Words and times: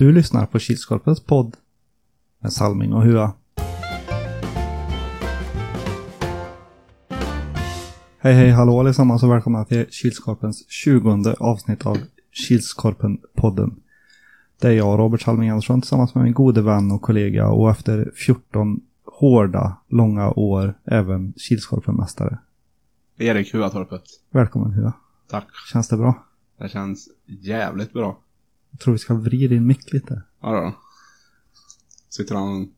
Du 0.00 0.12
lyssnar 0.12 0.46
på 0.46 0.58
Kilskorpens 0.58 1.20
podd 1.20 1.56
med 2.38 2.52
Salming 2.52 2.92
och 2.92 3.02
Hua. 3.02 3.32
Hej 8.18 8.34
hej 8.34 8.50
hallå 8.50 8.80
allesammans 8.80 9.22
och 9.22 9.30
välkomna 9.30 9.64
till 9.64 9.86
Kilskorpens 9.90 10.68
20 10.68 11.34
avsnitt 11.38 11.86
av 11.86 11.98
Kilskorpen-podden. 12.32 13.70
Det 14.60 14.68
är 14.68 14.72
jag, 14.72 14.98
Robert 14.98 15.22
Salming 15.22 15.48
Andersson, 15.48 15.80
tillsammans 15.80 16.14
med 16.14 16.24
min 16.24 16.32
gode 16.32 16.62
vän 16.62 16.90
och 16.90 17.02
kollega 17.02 17.48
och 17.48 17.70
efter 17.70 18.12
14 18.14 18.80
hårda, 19.04 19.76
långa 19.88 20.30
år 20.30 20.78
även 20.84 21.32
Kilskorpenmästare. 21.36 22.38
Erik 23.18 23.54
Huatorpet. 23.54 24.02
Välkommen 24.30 24.72
Hua. 24.72 24.92
Tack. 25.28 25.46
Känns 25.72 25.88
det 25.88 25.96
bra? 25.96 26.26
Det 26.58 26.68
känns 26.68 27.08
jävligt 27.26 27.92
bra. 27.92 28.18
Jag 28.70 28.80
tror 28.80 28.92
vi 28.92 28.98
ska 28.98 29.14
vrida 29.14 29.54
din 29.54 29.66
mick 29.66 29.92
lite. 29.92 30.22
Ja 30.40 30.52
då. 30.52 30.74
Sitter 32.08 32.34
han 32.34 32.68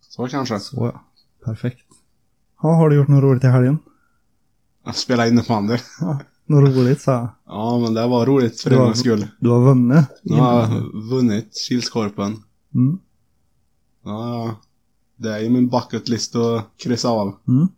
så 0.00 0.28
kanske? 0.28 0.60
Så 0.60 0.76
ja. 0.76 1.04
Perfekt. 1.44 1.80
Ja, 2.62 2.68
har 2.68 2.90
du 2.90 2.96
gjort 2.96 3.08
något 3.08 3.22
roligt 3.22 3.44
i 3.44 3.46
helgen? 3.46 3.78
Jag 4.84 4.96
spelar 4.96 5.26
innebandy. 5.26 5.76
Ja, 6.00 6.20
något 6.46 6.76
roligt 6.76 7.06
här. 7.06 7.28
Ja, 7.46 7.78
men 7.78 7.94
det 7.94 8.06
var 8.06 8.26
roligt 8.26 8.60
för 8.60 8.70
en 8.70 8.78
gångs 8.78 9.00
skull. 9.00 9.26
Du 9.40 9.48
har 9.48 9.60
vunnit. 9.60 10.06
Har 10.30 10.60
jag 10.60 11.08
vunnit 11.10 11.56
Kilskorpen. 11.68 12.36
Mm. 12.74 12.98
Ja, 14.04 14.56
det 15.16 15.34
är 15.34 15.38
ju 15.38 15.50
min 15.50 15.68
bucket 15.68 16.08
list 16.08 16.36
att 16.36 16.64
kryssa 16.76 17.08
av. 17.08 17.36
Mm. 17.48 17.68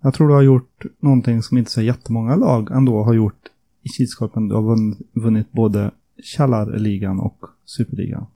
Jag 0.00 0.14
tror 0.14 0.28
du 0.28 0.34
har 0.34 0.42
gjort 0.42 0.84
någonting 1.00 1.42
som 1.42 1.58
inte 1.58 1.70
så 1.70 1.82
jättemånga 1.82 2.36
lag 2.36 2.70
ändå 2.70 3.02
har 3.02 3.14
gjort 3.14 3.48
i 3.82 3.88
Kilskorpen. 3.88 4.48
Du 4.48 4.54
har 4.54 4.62
vunn, 4.62 4.96
vunnit 5.12 5.52
både 5.52 5.90
Källarligan 6.22 7.20
och 7.20 7.44
Superligan. 7.64 8.26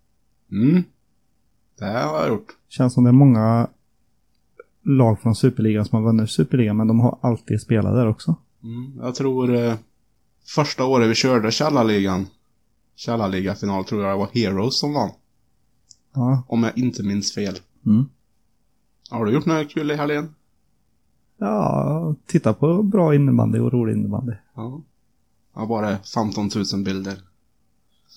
Mm. 0.52 0.82
Det 1.78 1.84
har 1.84 2.18
jag 2.18 2.28
gjort. 2.28 2.56
Känns 2.68 2.94
som 2.94 3.04
det 3.04 3.10
är 3.10 3.12
många 3.12 3.68
lag 4.82 5.20
från 5.20 5.34
Superligan 5.34 5.84
som 5.84 5.96
har 5.96 6.06
vunnit 6.06 6.30
Superligan, 6.30 6.76
men 6.76 6.88
de 6.88 7.00
har 7.00 7.18
alltid 7.20 7.60
spelat 7.60 7.94
där 7.94 8.06
också. 8.06 8.34
Mm. 8.62 8.92
Jag 9.02 9.14
tror 9.14 9.54
eh, 9.54 9.74
första 10.46 10.84
året 10.84 11.10
vi 11.10 11.14
körde 11.14 11.50
Källarligan, 11.50 12.26
Källarliga-final, 12.96 13.84
tror 13.84 14.02
jag 14.02 14.12
det 14.12 14.18
var 14.18 14.28
Heroes 14.34 14.78
som 14.78 14.92
vann. 14.92 15.10
Ja. 16.14 16.42
Om 16.48 16.62
jag 16.62 16.78
inte 16.78 17.02
minns 17.02 17.34
fel. 17.34 17.58
Mm. 17.86 18.04
Har 19.10 19.24
du 19.24 19.32
gjort 19.32 19.46
något 19.46 19.70
kul 19.70 19.90
i 19.90 19.94
helgen? 19.94 20.34
Ja, 21.38 22.14
titta 22.26 22.54
på 22.54 22.82
bra 22.82 23.14
innebandy 23.14 23.58
och 23.58 23.72
rolig 23.72 23.92
innebandy. 23.94 24.32
Ja. 24.54 24.80
Jag 25.54 25.60
har 25.60 25.66
bara 25.66 25.98
15 25.98 26.50
000 26.72 26.84
bilder. 26.84 27.18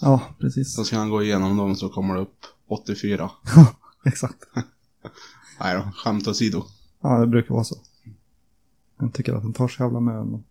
Ja, 0.02 0.22
precis. 0.40 0.76
Så 0.76 0.84
ska 0.84 0.98
han 0.98 1.10
gå 1.10 1.24
igenom 1.24 1.58
dem 1.58 1.76
så 1.76 1.90
kommer 1.90 2.16
det 2.16 2.22
upp 2.22 2.46
84. 2.68 3.32
Exakt. 4.06 4.40
Nej 5.60 5.76
då, 5.76 5.92
skämt 5.92 6.28
åsido. 6.28 6.64
Ja, 7.02 7.20
det 7.20 7.28
brukar 7.28 7.54
vara 7.54 7.64
så. 7.64 7.76
Jag 9.00 9.14
tycker 9.14 9.34
att 9.34 9.44
den 9.44 9.54
tar 9.54 9.68
så 9.68 9.84
jävla 9.84 10.00
med 10.00 10.26
men 10.26 10.44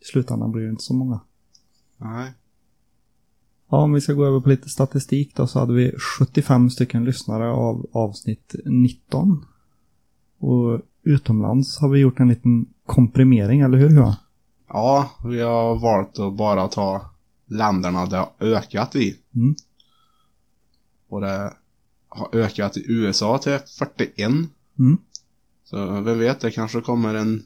i 0.00 0.04
slutändan 0.04 0.52
blir 0.52 0.62
det 0.62 0.70
inte 0.70 0.82
så 0.82 0.94
många. 0.94 1.20
Nej. 1.96 2.32
Ja, 3.70 3.78
om 3.78 3.92
vi 3.92 4.00
ska 4.00 4.12
gå 4.12 4.26
över 4.26 4.40
på 4.40 4.48
lite 4.48 4.68
statistik 4.68 5.36
då 5.36 5.46
så 5.46 5.58
hade 5.58 5.74
vi 5.74 5.92
75 6.18 6.70
stycken 6.70 7.04
lyssnare 7.04 7.50
av 7.50 7.86
avsnitt 7.92 8.54
19. 8.64 9.44
Och 10.38 10.80
utomlands 11.02 11.80
har 11.80 11.88
vi 11.88 11.98
gjort 11.98 12.20
en 12.20 12.28
liten 12.28 12.66
komprimering, 12.86 13.60
eller 13.60 13.78
hur? 13.78 13.96
Ja, 13.96 14.16
Ja, 14.72 15.10
vi 15.24 15.40
har 15.40 15.78
valt 15.78 16.18
att 16.18 16.36
bara 16.36 16.68
ta 16.68 17.09
länderna 17.50 18.06
det 18.06 18.16
har 18.16 18.32
ökat 18.40 18.96
i. 18.96 19.16
Mm. 19.34 19.54
Och 21.08 21.20
det 21.20 21.52
har 22.08 22.28
ökat 22.36 22.76
i 22.76 22.84
USA 22.88 23.38
till 23.38 23.58
41. 23.78 24.28
Mm. 24.78 24.98
Så 25.64 26.00
vem 26.00 26.18
vet, 26.18 26.40
det 26.40 26.50
kanske 26.50 26.80
kommer 26.80 27.14
en 27.14 27.42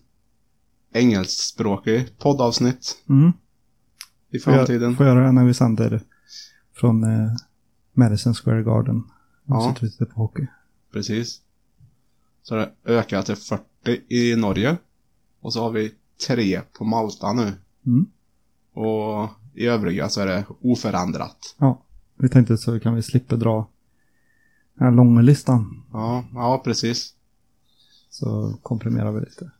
engelskspråkig 0.93 2.19
poddavsnitt 2.19 2.97
Mm. 3.09 3.33
i 4.31 4.39
framtiden. 4.39 4.97
får 4.97 5.07
göra 5.07 5.27
det 5.27 5.33
när 5.33 5.45
vi 5.45 5.55
sänder 5.55 6.03
från 6.73 7.05
eh, 7.05 7.31
Madison 7.93 8.35
Square 8.35 8.63
Garden. 8.63 8.97
Och 9.47 9.57
Ja. 9.57 9.69
sitter 9.75 9.87
vi 9.87 9.93
tittar 9.93 10.07
på 10.07 10.21
hockey. 10.21 10.47
Precis. 10.93 11.41
Så 12.43 12.55
det 12.55 12.71
ökar 12.85 13.23
till 13.23 13.37
40 13.37 13.65
i 14.09 14.37
Norge. 14.37 14.77
Och 15.41 15.53
så 15.53 15.63
har 15.63 15.71
vi 15.71 15.95
tre 16.27 16.61
på 16.79 16.85
Malta 16.85 17.33
nu. 17.33 17.53
Mm. 17.87 18.07
Och 18.73 19.29
i 19.55 19.67
övriga 19.67 20.09
så 20.09 20.21
är 20.21 20.27
det 20.27 20.45
oförändrat. 20.61 21.57
Ja, 21.59 21.83
vi 22.19 22.29
tänkte 22.29 22.57
så 22.57 22.81
kan 22.81 22.95
vi 22.95 23.03
slippa 23.03 23.37
dra 23.37 23.69
den 24.75 24.87
här 24.87 24.95
långa 24.95 25.21
listan. 25.21 25.83
Ja, 25.93 26.25
ja 26.35 26.63
precis. 26.65 27.15
Så 28.11 28.59
komprimerar 28.63 29.13
vi 29.13 29.21
lite. 29.21 29.51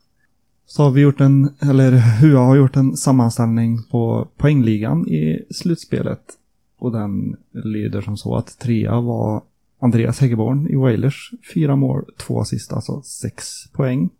Så 0.67 0.83
har 0.83 0.91
vi 0.91 1.01
gjort 1.01 1.21
en, 1.21 1.55
eller 1.61 1.93
Hua 2.21 2.41
har 2.41 2.57
gjort 2.57 2.77
en 2.77 2.97
sammanställning 2.97 3.83
på 3.91 4.29
poängligan 4.37 5.09
i 5.09 5.47
slutspelet. 5.51 6.39
Och 6.77 6.93
den 6.93 7.37
lyder 7.51 8.01
som 8.01 8.17
så 8.17 8.37
att 8.37 8.59
trea 8.59 9.01
var 9.01 9.43
Andreas 9.79 10.21
Häggeborn 10.21 10.69
i 10.69 10.75
Wailers. 10.75 11.33
Fyra 11.55 11.77
mål, 11.77 12.05
två 12.17 12.41
assist, 12.41 12.73
alltså 12.73 13.03
sex 13.03 13.47
poäng. 13.73 14.11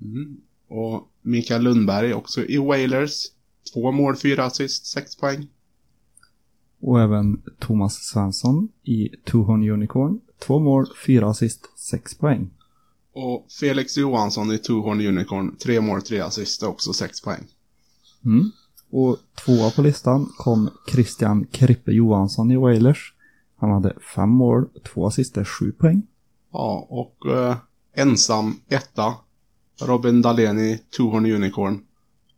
Mm. 0.00 0.36
Och 0.68 1.08
Mikael 1.22 1.62
Lundberg 1.62 2.14
också 2.14 2.44
i 2.44 2.58
Wailers. 2.58 3.33
Två 3.72 3.92
mål, 3.92 4.16
fyra 4.16 4.44
assist, 4.44 4.86
sex 4.86 5.16
poäng. 5.16 5.48
Och 6.80 7.00
även 7.00 7.42
Thomas 7.58 7.94
Svensson 7.94 8.68
i 8.82 9.08
Tuhon 9.24 9.70
Unicorn. 9.70 10.20
Två 10.46 10.58
mål, 10.58 10.86
fyra 11.06 11.30
assist, 11.30 11.78
sex 11.78 12.18
poäng. 12.18 12.50
Och 13.14 13.46
Felix 13.60 13.96
Johansson 13.96 14.52
i 14.52 14.58
Two 14.58 14.72
Horn 14.72 15.06
Unicorn. 15.06 15.56
Tre 15.56 15.80
mål, 15.80 16.02
tre 16.02 16.20
assist, 16.20 16.62
också 16.62 16.92
sex 16.92 17.22
poäng. 17.22 17.44
Mm. 18.24 18.50
Och 18.90 19.18
tvåa 19.44 19.70
på 19.70 19.82
listan 19.82 20.32
kom 20.36 20.70
Christian 20.92 21.46
Krippe 21.46 21.92
Johansson 21.92 22.50
i 22.50 22.56
Wailers. 22.56 23.14
Han 23.56 23.70
hade 23.70 23.94
fem 24.14 24.30
mål, 24.30 24.68
två 24.84 25.06
assister, 25.06 25.44
sju 25.44 25.72
poäng. 25.72 26.02
Ja, 26.52 26.86
och 26.90 27.26
eh, 27.26 27.56
ensam 27.94 28.60
etta. 28.68 29.14
Robin 29.80 30.22
Dahlén 30.22 30.58
i 30.58 30.80
Two 30.96 31.02
Horn 31.02 31.26
Unicorn. 31.26 31.84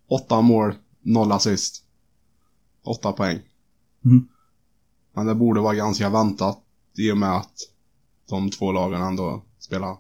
Åtta 0.09 0.41
mål, 0.41 0.75
noll 1.07 1.33
assist. 1.33 1.83
Åtta 2.85 3.13
poäng. 3.13 3.39
Mm. 4.05 4.29
Men 5.15 5.27
det 5.27 5.35
borde 5.35 5.61
vara 5.61 5.75
ganska 5.75 6.11
väntat 6.11 6.63
i 6.99 7.13
och 7.13 7.19
med 7.19 7.37
att 7.37 7.55
de 8.29 8.51
två 8.51 8.73
lagen 8.73 9.03
ändå 9.03 9.43
spelar 9.59 9.97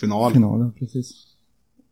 final. 0.00 0.32
Finalen, 0.32 0.72
precis. 0.72 1.26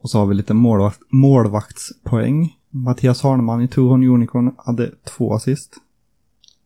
Och 0.00 0.10
så 0.10 0.18
har 0.18 0.26
vi 0.26 0.34
lite 0.34 0.54
målvakt, 0.54 1.00
målvaktspoäng. 1.08 2.58
Mattias 2.70 3.22
Harneman 3.22 3.62
i 3.62 3.68
Tuhon 3.68 4.04
Unicorn 4.04 4.54
hade 4.58 4.94
två 5.04 5.34
assist. 5.34 5.74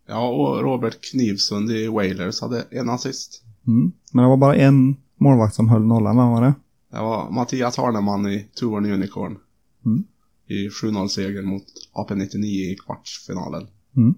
Ja, 0.06 0.28
och 0.28 0.62
Robert 0.62 1.10
Knivsund 1.10 1.70
i 1.70 1.88
Wailers 1.88 2.40
hade 2.40 2.62
en 2.70 2.90
assist. 2.90 3.42
Mm. 3.66 3.92
Men 4.12 4.22
det 4.22 4.28
var 4.28 4.36
bara 4.36 4.56
en 4.56 4.96
målvakt 5.16 5.54
som 5.54 5.68
höll 5.68 5.82
nollan, 5.82 6.16
vem 6.16 6.28
var 6.28 6.42
det? 6.42 6.54
Det 6.90 6.98
var 6.98 7.30
Mattias 7.30 7.76
Harneman 7.76 8.26
i 8.26 8.48
Two 8.60 8.66
Horn 8.66 8.92
Unicorn. 8.92 9.36
Mm. 9.84 10.04
I 10.48 10.68
7-0-seger 10.68 11.42
mot 11.42 11.64
AP-99 11.92 12.44
i 12.44 12.76
kvartsfinalen. 12.86 13.66
Mm. 13.96 14.14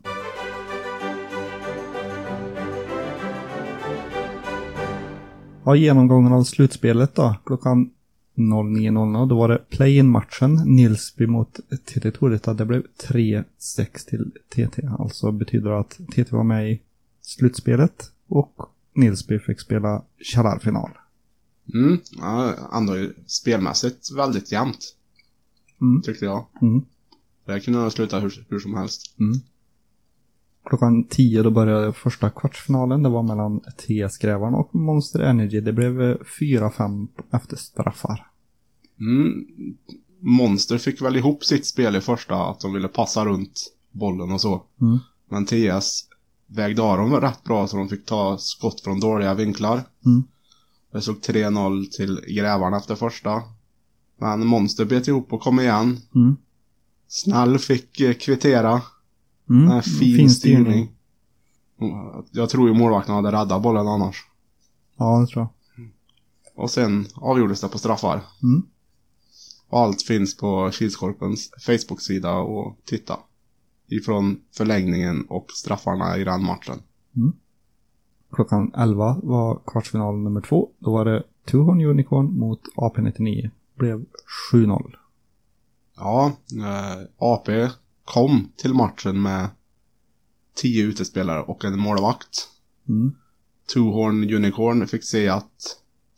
Ja, 5.65 5.77
genomgången 5.77 6.33
av 6.33 6.45
slutspelet 6.45 7.15
då. 7.15 7.37
Klockan 7.47 7.91
09.00. 8.37 9.29
Då 9.29 9.39
var 9.39 9.49
det 9.49 9.59
play-in-matchen. 9.71 10.63
Nilsby 10.67 11.27
mot 11.27 11.61
TT 11.85 12.11
Torita. 12.11 12.55
Det 12.55 12.65
blev 12.65 12.83
3-6 13.09 13.45
till 14.09 14.33
TT. 14.49 14.83
Alltså 14.99 15.33
betyder 15.33 15.71
att 15.71 15.91
TT 15.91 16.25
var 16.31 16.45
med 16.45 16.71
i 16.71 16.81
slutspelet. 17.21 18.11
Och 18.29 18.55
Nilsby 18.95 19.39
fick 19.39 19.61
spela 19.61 20.05
Källarfinal. 20.23 20.91
Mm, 21.75 21.99
ja, 22.19 22.55
ändå 22.73 22.93
spelmässigt 23.27 24.13
väldigt 24.17 24.53
jämnt. 24.53 24.97
Mm. 25.81 26.03
Tyckte 26.03 26.25
jag. 26.25 26.47
Mm. 26.63 26.85
Det 27.47 27.61
kunde 27.61 27.81
ha 27.81 27.91
slutat 27.91 28.23
hur, 28.23 28.47
hur 28.49 28.59
som 28.59 28.75
helst. 28.75 29.17
Klockan 30.65 31.05
10 31.05 31.43
då 31.43 31.51
började 31.51 31.93
första 31.93 32.31
kvartsfinalen. 32.31 33.03
Det 33.03 33.09
var 33.09 33.23
mellan 33.23 33.61
TS-grävarna 33.61 34.57
och 34.57 34.75
Monster 34.75 35.21
Energy. 35.21 35.61
Det 35.61 35.73
blev 35.73 36.03
eh, 36.03 36.17
4-5 36.41 37.09
efter 37.33 37.57
straffar. 37.57 38.27
Mm, 39.01 39.47
Monster 40.21 40.79
fick 40.79 41.03
väl 41.03 41.17
ihop 41.17 41.45
sitt 41.45 41.67
spel 41.67 41.97
i 41.97 42.01
första, 42.01 42.35
att 42.35 42.61
de 42.61 42.73
ville 42.73 42.89
passa 42.89 43.25
runt 43.25 43.73
bollen 43.91 44.33
och 44.33 44.41
så. 44.41 44.63
Mm. 44.81 44.99
Men 45.31 45.47
TS 45.47 46.05
vägde 46.47 46.83
av 46.83 46.99
dem 46.99 47.21
rätt 47.21 47.45
bra 47.45 47.67
så 47.67 47.77
de 47.77 47.89
fick 47.89 48.05
ta 48.05 48.39
skott 48.39 48.81
från 48.81 49.01
dåliga 49.01 49.35
vinklar. 49.35 49.83
Mm. 50.07 50.23
Det 50.93 51.01
såg 51.01 51.17
3-0 51.17 51.91
till 51.91 52.21
grävarna 52.29 52.77
efter 52.77 52.95
första. 52.95 53.43
Men 54.21 54.47
Monster 54.47 54.85
bet 54.85 55.09
ihop 55.09 55.33
och 55.33 55.41
kom 55.41 55.61
igen. 55.61 55.99
Mm. 56.15 56.37
Snäll 57.09 57.59
fick 57.59 58.01
eh, 58.01 58.15
kvittera. 58.15 58.83
Mm. 59.51 59.71
En 59.71 59.83
fin, 59.83 60.31
styrning. 60.31 60.93
Jag 62.31 62.51
tror 62.51 62.69
ju 62.69 62.75
målvakten 62.75 63.15
hade 63.15 63.33
räddat 63.33 63.63
bollen 63.63 63.89
annars. 63.89 64.25
Ja, 64.97 65.21
det 65.21 65.27
tror 65.27 65.43
jag. 65.43 65.51
Och 66.55 66.71
sen 66.71 67.07
avgjordes 67.15 67.61
det 67.61 67.69
på 67.69 67.79
straffar. 67.79 68.23
Mm. 68.43 68.63
Och 69.69 69.79
allt 69.79 70.03
finns 70.03 70.37
på 70.37 70.71
Kilskorpens 70.73 71.51
Facebook-sida 71.67 72.37
och 72.37 72.77
titta. 72.85 73.19
Ifrån 73.89 74.41
förlängningen 74.57 75.25
och 75.29 75.51
straffarna 75.51 76.17
i 76.17 76.25
den 76.25 76.45
matchen. 76.45 76.79
Klockan 78.33 78.73
11 78.77 79.21
var 79.23 79.61
kvartsfinal 79.67 80.19
nummer 80.19 80.41
två. 80.41 80.69
Då 80.79 80.93
var 80.93 81.05
det 81.05 81.23
Tuhon 81.47 81.81
Unicorn 81.81 82.39
mot 82.39 82.61
AP99. 82.77 83.51
Blev 83.81 84.05
7-0. 84.53 84.95
Ja, 85.97 86.33
eh, 86.53 87.07
AP 87.19 87.71
kom 88.05 88.53
till 88.57 88.75
matchen 88.75 89.23
med 89.23 89.49
10 90.55 90.85
utespelare 90.85 91.43
och 91.43 91.65
en 91.65 91.79
målvakt. 91.79 92.49
Mm. 92.89 93.15
Tuhorn 93.75 94.35
Unicorn 94.35 94.87
fick 94.87 95.05
se 95.05 95.29
att 95.29 95.77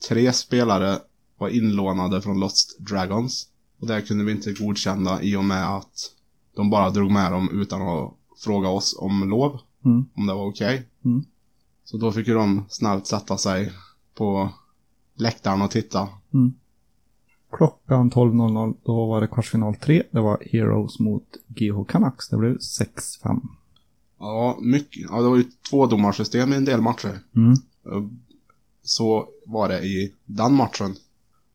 tre 0.09 0.33
spelare 0.33 0.99
var 1.39 1.49
inlånade 1.49 2.23
från 2.23 2.41
Lost 2.41 2.79
Dragons. 2.79 3.49
Och 3.81 3.87
det 3.87 4.03
kunde 4.03 4.25
vi 4.25 4.33
inte 4.33 4.53
godkänna 4.53 5.23
i 5.23 5.37
och 5.37 5.45
med 5.45 5.77
att 5.77 6.11
de 6.57 6.71
bara 6.71 6.91
drog 6.91 7.11
med 7.11 7.33
dem 7.33 7.51
utan 7.53 7.83
att 7.83 8.15
fråga 8.45 8.69
oss 8.69 8.97
om 8.99 9.29
lov. 9.29 9.61
Mm. 9.85 10.05
Om 10.15 10.27
det 10.27 10.35
var 10.35 10.47
okej. 10.47 10.89
Mm. 11.05 11.25
Så 11.85 11.97
då 11.97 12.13
fick 12.13 12.29
ju 12.29 12.35
de 12.35 12.65
snällt 12.69 13.07
sätta 13.07 13.39
sig 13.39 13.73
på 14.15 14.49
läktaren 15.15 15.63
och 15.63 15.71
titta. 15.71 16.09
Mm. 16.35 16.55
Klockan 17.53 18.11
12.00 18.11 18.75
då 18.85 19.07
var 19.07 19.21
det 19.21 19.27
kvartsfinal 19.27 19.75
3. 19.75 20.03
Det 20.11 20.21
var 20.21 20.43
Heroes 20.53 20.99
mot 20.99 21.25
GH 21.47 21.85
Canucks. 21.89 22.29
Det 22.29 22.37
blev 22.37 22.57
6-5. 22.57 23.41
Ja, 24.19 24.59
mycket. 24.63 25.03
Ja, 25.11 25.23
det 25.23 25.29
var 25.29 25.37
ju 25.37 25.45
tvådomarsystem 25.71 26.53
i 26.53 26.57
en 26.57 26.65
del 26.65 26.81
matcher. 26.81 27.19
Mm. 27.37 27.55
Så 28.83 29.29
var 29.47 29.69
det 29.69 29.81
i 29.85 30.13
den 30.25 30.55
matchen. 30.55 30.95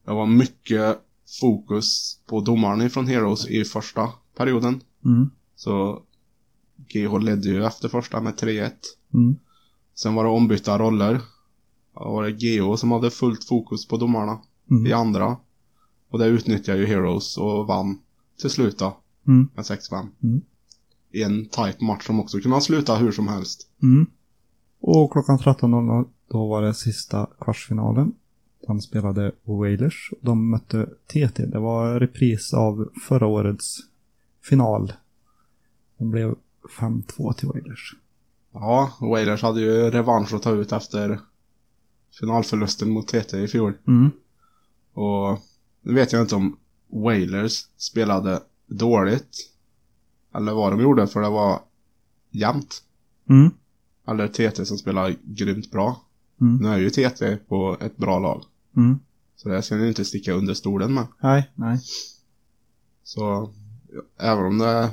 Det 0.05 0.11
var 0.11 0.25
mycket 0.25 0.99
fokus 1.41 2.19
på 2.25 2.41
domaren 2.41 2.89
från 2.89 3.07
Heroes 3.07 3.47
i 3.47 3.63
första 3.65 4.09
perioden. 4.37 4.81
Mm. 5.05 5.29
Så 5.55 6.01
GH 6.77 7.19
ledde 7.19 7.49
ju 7.49 7.65
efter 7.65 7.89
första 7.89 8.21
med 8.21 8.33
3-1. 8.33 8.71
Mm. 9.13 9.35
Sen 9.95 10.15
var 10.15 10.23
det 10.23 10.29
ombytta 10.29 10.77
roller. 10.79 11.21
Då 11.93 12.03
var 12.11 12.23
det 12.23 12.31
GH 12.31 12.75
som 12.75 12.91
hade 12.91 13.11
fullt 13.11 13.43
fokus 13.43 13.87
på 13.87 13.97
domarna 13.97 14.39
Mm. 14.71 14.87
i 14.87 14.93
andra. 14.93 15.37
Och 16.09 16.19
det 16.19 16.25
utnyttjade 16.25 16.79
ju 16.79 16.85
Heroes 16.85 17.37
och 17.37 17.67
vann 17.67 17.99
till 18.41 18.49
slut 18.49 18.79
då 18.79 18.97
Mm. 19.27 19.47
med 19.55 19.65
6-5. 19.65 20.07
Mm. 20.23 20.41
I 21.11 21.23
en 21.23 21.45
tight 21.45 21.81
match 21.81 22.05
som 22.05 22.19
också 22.19 22.39
kunde 22.39 22.61
sluta 22.61 22.95
hur 22.95 23.11
som 23.11 23.27
helst. 23.27 23.67
Mm. 23.83 24.05
Och 24.79 25.11
klockan 25.11 25.37
13.00 25.37 26.05
då 26.27 26.47
var 26.47 26.61
det 26.61 26.73
sista 26.73 27.27
kvartsfinalen. 27.39 28.13
De 28.67 28.81
spelade 28.81 29.31
Wailers. 29.43 30.11
De 30.21 30.49
mötte 30.49 30.89
TT. 31.07 31.45
Det 31.45 31.59
var 31.59 31.99
repris 31.99 32.53
av 32.53 32.89
förra 33.07 33.27
årets 33.27 33.77
final. 34.41 34.93
Det 35.97 36.05
blev 36.05 36.35
5-2 36.79 37.33
till 37.33 37.47
Wailers. 37.47 37.95
Ja, 38.53 38.91
Wailers 39.01 39.41
hade 39.41 39.61
ju 39.61 39.91
revansch 39.91 40.33
att 40.33 40.43
ta 40.43 40.51
ut 40.51 40.71
efter 40.71 41.19
finalförlusten 42.19 42.89
mot 42.89 43.07
TT 43.07 43.37
i 43.37 43.47
fjol. 43.47 43.73
Mm. 43.87 44.11
Och 44.93 45.39
nu 45.87 45.93
vet 45.93 46.13
jag 46.13 46.21
inte 46.21 46.35
om 46.35 46.57
Wailers 46.87 47.65
spelade 47.77 48.39
dåligt. 48.65 49.51
Eller 50.35 50.53
vad 50.53 50.71
de 50.71 50.81
gjorde, 50.81 51.07
för 51.07 51.21
det 51.21 51.29
var 51.29 51.59
jämnt. 52.31 52.83
Mm. 53.29 53.51
Eller 54.07 54.27
TT 54.27 54.65
som 54.65 54.77
spelar 54.77 55.15
grymt 55.23 55.71
bra. 55.71 56.01
Mm. 56.41 56.57
Nu 56.57 56.67
är 56.67 56.77
ju 56.77 56.89
TT 56.89 57.37
på 57.37 57.77
ett 57.81 57.97
bra 57.97 58.19
lag. 58.19 58.43
Mm. 58.77 58.99
Så 59.35 59.49
det 59.49 59.61
ska 59.61 59.75
ni 59.75 59.87
inte 59.87 60.05
sticka 60.05 60.33
under 60.33 60.53
stolen 60.53 60.93
med. 60.93 61.07
Nej, 61.21 61.51
nej. 61.55 61.79
Så 63.03 63.53
även 64.19 64.45
om 64.45 64.57
det 64.57 64.89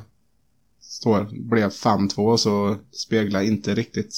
står, 0.79 1.27
blev 1.49 1.69
5-2 1.69 2.37
så 2.37 2.75
speglar 2.91 3.41
inte 3.41 3.75
riktigt 3.75 4.15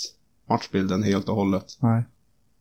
matchbilden 0.50 1.04
helt 1.04 1.30
och 1.30 1.36
hållet. 1.36 1.78
Nej. 1.80 2.04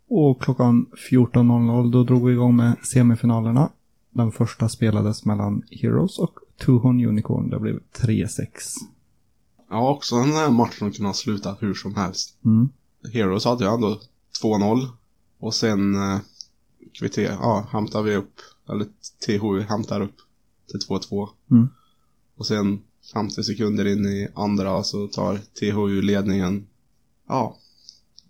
Och 0.08 0.42
klockan 0.42 0.86
14.00 1.10 1.92
då 1.92 2.04
drog 2.04 2.26
vi 2.26 2.32
igång 2.32 2.56
med 2.56 2.76
semifinalerna. 2.82 3.70
Den 4.16 4.32
första 4.32 4.68
spelades 4.68 5.24
mellan 5.24 5.62
Heroes 5.70 6.18
och 6.18 6.38
Tuhon 6.58 7.04
Unicorn. 7.04 7.50
Det 7.50 7.58
blev 7.58 7.80
3-6. 7.92 8.48
Ja, 9.70 9.90
också 9.90 10.16
en 10.16 10.32
här 10.32 10.50
match 10.50 10.78
som 10.78 10.92
kunde 10.92 11.08
ha 11.08 11.14
slutat 11.14 11.62
hur 11.62 11.74
som 11.74 11.94
helst. 11.94 12.36
Mm. 12.44 12.68
Heroes 13.12 13.44
hade 13.44 13.64
ju 13.64 13.70
ändå 13.70 14.00
2-0. 14.42 14.88
Och 15.38 15.54
sen 15.54 15.94
eh, 15.94 16.18
kvitter, 16.92 17.22
ja, 17.22 17.68
hämtar 17.70 18.02
vi 18.02 18.16
upp, 18.16 18.40
eller 18.68 18.86
THU 19.26 19.60
hämtar 19.60 20.00
upp 20.00 20.16
till 20.70 20.80
2-2. 20.80 21.28
Mm. 21.50 21.68
Och 22.36 22.46
sen 22.46 22.82
50 23.12 23.44
sekunder 23.44 23.84
in 23.84 24.06
i 24.06 24.28
andra 24.34 24.82
så 24.82 25.06
tar 25.06 25.38
THU 25.60 26.02
ledningen. 26.02 26.66
Ja, 27.28 27.56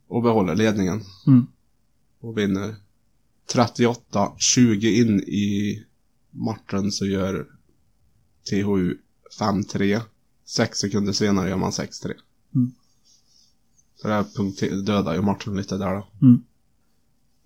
och 0.08 0.22
behåller 0.22 0.54
ledningen. 0.54 1.02
Mm. 1.26 1.46
Och 2.20 2.38
vinner 2.38 2.74
38-20 3.54 4.84
in 4.84 5.20
i 5.20 5.82
matchen 6.31 6.93
så 6.93 7.06
gör 7.06 7.46
THU 8.50 8.94
5-3. 9.40 10.00
Sex 10.46 10.78
sekunder 10.78 11.12
senare 11.12 11.48
gör 11.48 11.56
man 11.56 11.70
6-3. 11.70 12.12
Mm. 12.54 12.72
Så 13.96 14.08
det 14.08 14.14
här 14.14 14.25
punkt 14.37 14.87
dödar 14.87 15.14
ju 15.14 15.22
matchen 15.22 15.56
lite 15.56 15.76
där 15.76 15.94
då. 15.94 16.06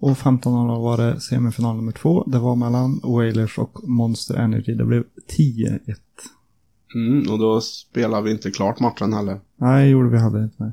Och 0.01 0.17
15.00 0.17 0.83
var 0.83 0.97
det 0.97 1.21
semifinal 1.21 1.77
nummer 1.77 1.93
två. 1.93 2.25
Det 2.25 2.39
var 2.39 2.57
mellan 2.57 3.01
Wailers 3.03 3.59
och 3.59 3.89
Monster 3.89 4.35
Energy. 4.35 4.75
Det 4.75 4.85
blev 4.85 5.05
10-1. 5.39 5.97
Mm, 6.95 7.31
och 7.31 7.39
då 7.39 7.61
spelar 7.61 8.23
vi 8.23 8.31
inte 8.31 8.51
klart 8.51 8.81
matchen 8.81 9.13
heller. 9.13 9.41
Nej, 9.57 9.91
gjorde 9.91 10.09
vi 10.09 10.19
heller 10.19 10.43
inte. 10.43 10.57
Nej. 10.59 10.73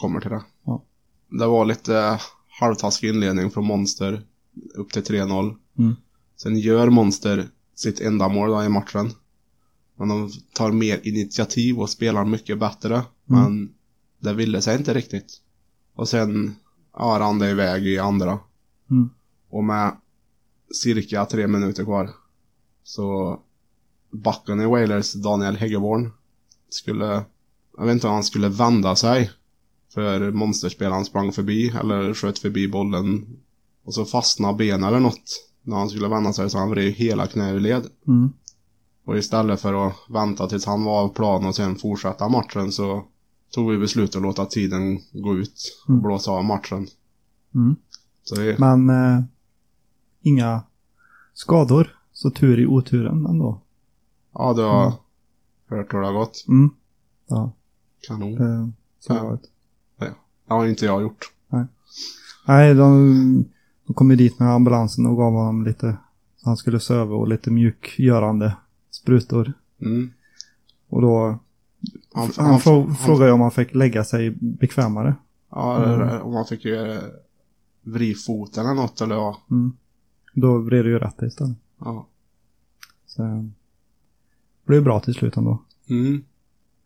Kommer 0.00 0.20
till 0.20 0.30
det. 0.30 0.42
Ja. 0.64 0.84
Det 1.30 1.46
var 1.46 1.64
lite 1.64 2.18
halvtaskig 2.60 3.08
inledning 3.08 3.50
från 3.50 3.66
Monster. 3.66 4.22
Upp 4.74 4.92
till 4.92 5.02
3-0. 5.02 5.56
Mm. 5.78 5.94
Sen 6.36 6.58
gör 6.58 6.90
Monster 6.90 7.48
sitt 7.74 8.00
enda 8.00 8.28
mål 8.28 8.50
då 8.50 8.64
i 8.64 8.68
matchen. 8.68 9.12
Men 9.96 10.08
de 10.08 10.30
tar 10.54 10.72
mer 10.72 11.00
initiativ 11.02 11.80
och 11.80 11.90
spelar 11.90 12.24
mycket 12.24 12.58
bättre. 12.58 13.02
Men 13.24 13.74
det 14.18 14.34
ville 14.34 14.62
sig 14.62 14.78
inte 14.78 14.94
riktigt. 14.94 15.40
Och 15.94 16.08
sen 16.08 16.56
ja, 16.92 17.16
rann 17.20 17.38
det 17.38 17.50
iväg 17.50 17.86
i 17.86 17.98
andra. 17.98 18.38
Mm. 18.90 19.10
Och 19.48 19.64
med 19.64 19.96
cirka 20.82 21.24
tre 21.24 21.46
minuter 21.46 21.84
kvar 21.84 22.10
så 22.82 23.40
backen 24.10 24.60
i 24.60 24.66
Wailers, 24.66 25.12
Daniel 25.12 25.56
Häggeborn, 25.56 26.10
skulle, 26.68 27.24
jag 27.76 27.84
vet 27.84 27.92
inte 27.92 28.06
om 28.06 28.14
han 28.14 28.24
skulle 28.24 28.48
vända 28.48 28.96
sig. 28.96 29.30
För 29.94 30.30
monsterspelaren 30.30 31.04
sprang 31.04 31.32
förbi 31.32 31.68
eller 31.68 32.14
sköt 32.14 32.38
förbi 32.38 32.68
bollen. 32.68 33.26
Och 33.84 33.94
så 33.94 34.04
fastnade 34.04 34.54
benen 34.58 34.88
eller 34.88 35.00
något. 35.00 35.48
När 35.62 35.76
han 35.76 35.88
skulle 35.88 36.08
vända 36.08 36.32
sig 36.32 36.50
så 36.50 36.58
han 36.58 36.70
vred 36.70 36.92
hela 36.92 37.26
knä 37.26 37.50
ur 37.52 37.60
led. 37.60 37.86
Mm. 38.06 38.32
Och 39.04 39.18
istället 39.18 39.60
för 39.60 39.86
att 39.88 39.94
vänta 40.08 40.46
tills 40.48 40.66
han 40.66 40.84
var 40.84 41.00
av 41.02 41.08
plan 41.08 41.46
och 41.46 41.54
sen 41.56 41.76
fortsätta 41.76 42.28
matchen 42.28 42.72
så 42.72 43.04
tog 43.50 43.70
vi 43.70 43.78
beslut 43.78 44.16
att 44.16 44.22
låta 44.22 44.46
tiden 44.46 44.98
gå 45.12 45.34
ut 45.36 45.82
och 45.84 45.90
Mm. 45.90 46.02
blåsa 46.02 46.30
av 46.30 46.44
matchen. 46.44 46.86
Mm. 47.54 47.76
Det, 48.36 48.58
Men 48.58 48.90
eh, 48.90 49.22
inga 50.22 50.62
skador. 51.34 51.98
Så 52.12 52.30
tur 52.30 52.60
i 52.60 52.66
oturen 52.66 53.26
ändå. 53.26 53.60
ja, 54.34 54.52
du 54.54 54.62
har 54.62 54.82
Mm. 54.86 54.96
hört 55.68 55.94
hur 55.94 56.00
det 56.00 56.06
har 56.06 56.12
gått. 56.14 56.44
Mm. 56.48 56.70
Ja, 57.28 57.52
Kanon. 58.08 58.34
det, 58.34 58.72
så 59.00 59.12
Ja. 59.12 59.18
har 59.20 59.38
det 59.98 60.54
har 60.54 60.66
inte 60.66 60.84
jag 60.86 61.02
gjort. 61.02 61.32
Nej, 62.46 62.74
de, 62.74 63.44
de 63.86 63.94
kom 63.94 64.10
ju 64.10 64.16
dit 64.16 64.38
med 64.38 64.48
ambulansen 64.48 65.06
och 65.06 65.16
gav 65.16 65.32
honom 65.32 65.64
lite, 65.64 65.96
så 66.36 66.48
han 66.48 66.56
skulle 66.56 66.80
söva 66.80 67.14
och 67.16 67.28
lite 67.28 67.50
mjukgörande 67.50 68.56
sprutor. 68.90 69.52
Mm. 69.80 70.10
Och 70.88 71.02
då, 71.02 71.38
Han, 72.14 72.30
han, 72.36 72.46
han, 72.46 72.60
frå, 72.60 72.82
han- 72.86 72.96
frågade 72.96 73.32
om 73.32 73.40
han 73.40 73.50
fick 73.50 73.74
lägga 73.74 74.04
sig 74.04 74.30
bekvämare. 74.40 75.14
Ja, 75.50 75.84
Mm. 75.84 76.22
om 76.22 76.34
han 76.34 76.46
fick 76.46 76.64
ju 76.64 77.00
vri 77.82 78.14
foten 78.14 78.64
eller 78.66 78.74
något 78.74 79.00
eller 79.00 79.14
ja. 79.14 79.38
Mm. 79.50 79.72
Då 80.34 80.58
blev 80.62 80.84
det 80.84 80.90
ju 80.90 80.98
rätt 80.98 81.22
istället. 81.22 81.56
ja. 81.80 82.06
Så 83.06 83.22
det 83.22 83.50
blev 84.66 84.82
bra 84.84 85.00
till 85.00 85.14
slut 85.14 85.36
ändå. 85.36 85.62
Mm. 85.90 86.24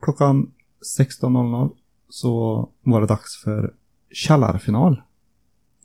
Klockan 0.01 0.51
16.00 0.99 1.71
så 2.09 2.69
var 2.83 3.01
det 3.01 3.07
dags 3.07 3.43
för 3.45 3.75
källarfinal. 4.11 5.03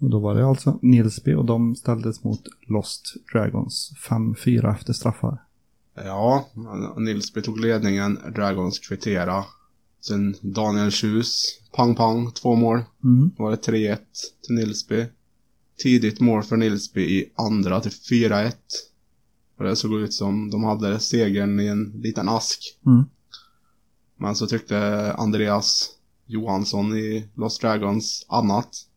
Och 0.03 0.09
då 0.09 0.19
var 0.19 0.35
det 0.35 0.45
alltså 0.45 0.79
Nilsby 0.81 1.33
och 1.33 1.45
de 1.45 1.75
ställdes 1.75 2.23
mot 2.23 2.41
Lost 2.67 3.13
Dragons 3.33 3.93
5-4 4.09 4.71
efter 4.71 4.93
straffar. 4.93 5.43
Ja, 5.95 6.47
Nilsby 6.97 7.41
tog 7.41 7.59
ledningen, 7.59 8.19
Dragons 8.35 8.79
kvittera 8.79 9.43
Sen 10.01 10.35
Daniel 10.41 10.91
Tjus, 10.91 11.59
pang 11.71 11.95
pang, 11.95 12.31
två 12.31 12.55
mål. 12.55 12.83
Mm. 13.03 13.31
Då 13.37 13.43
var 13.43 13.51
det 13.51 13.57
3-1 13.57 13.97
till 14.45 14.55
Nilsby. 14.55 15.05
Tidigt 15.77 16.19
mål 16.19 16.43
för 16.43 16.57
Nilsby 16.57 17.01
i 17.01 17.31
andra 17.35 17.79
till 17.79 17.91
4-1. 17.91 18.53
Och 19.57 19.63
det 19.63 19.75
såg 19.75 19.93
ut 19.93 20.13
som 20.13 20.49
de 20.49 20.63
hade 20.63 20.99
segern 20.99 21.59
i 21.59 21.67
en 21.67 21.83
liten 21.83 22.29
ask. 22.29 22.77
Mm. 22.85 23.03
Men 24.17 24.35
så 24.35 24.47
tyckte 24.47 25.13
Andreas 25.13 25.89
Johansson 26.25 26.97
i 26.97 27.29
Lost 27.35 27.61
Dragons 27.61 28.25
annat. 28.29 28.87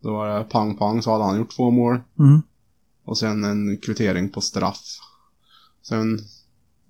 Då 0.00 0.12
var 0.12 0.38
det 0.38 0.44
pang 0.44 0.76
pang 0.76 1.02
så 1.02 1.12
hade 1.12 1.24
han 1.24 1.38
gjort 1.38 1.56
två 1.56 1.70
mål. 1.70 2.00
Mm. 2.18 2.42
Och 3.04 3.18
sen 3.18 3.44
en 3.44 3.76
kvittering 3.76 4.28
på 4.28 4.40
straff. 4.40 4.98
Sen 5.82 6.18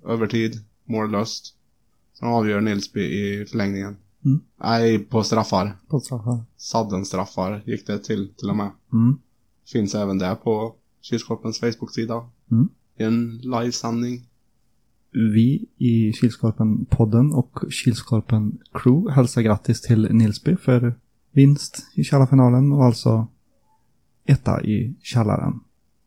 övertid, 0.07 0.65
mållöst. 0.85 1.55
Sen 2.19 2.29
avgör 2.29 2.61
Nilsby 2.61 3.01
i 3.01 3.47
förlängningen. 3.47 3.97
Mm. 4.25 4.41
Nej, 4.61 4.99
på 4.99 5.23
straffar. 5.23 5.77
På 5.89 6.01
straffar. 6.01 6.45
Sadden-straffar 6.57 7.63
gick 7.67 7.87
det 7.87 7.99
till 7.99 8.35
till 8.35 8.51
och 8.51 8.57
med. 8.57 8.71
Mm. 8.93 9.19
Finns 9.73 9.95
även 9.95 10.19
där 10.19 10.35
på 10.35 10.75
Kilskorpens 11.03 11.61
Facebook-sida. 11.61 12.29
Mm. 12.51 12.69
I 12.99 13.03
en 13.05 13.39
livesändning. 13.39 14.27
Vi 15.11 15.67
i 15.77 16.13
Kilskorpen-podden 16.13 17.33
och 17.33 17.59
Kilskorpen 17.71 18.59
Crew 18.73 19.13
hälsar 19.13 19.43
grattis 19.43 19.81
till 19.81 20.09
Nilsby 20.11 20.57
för 20.57 20.95
vinst 21.33 21.87
i 21.95 22.05
källarfinalen 22.05 22.73
och 22.73 22.85
alltså 22.85 23.27
etta 24.25 24.63
i 24.63 24.95
källaren. 25.03 25.61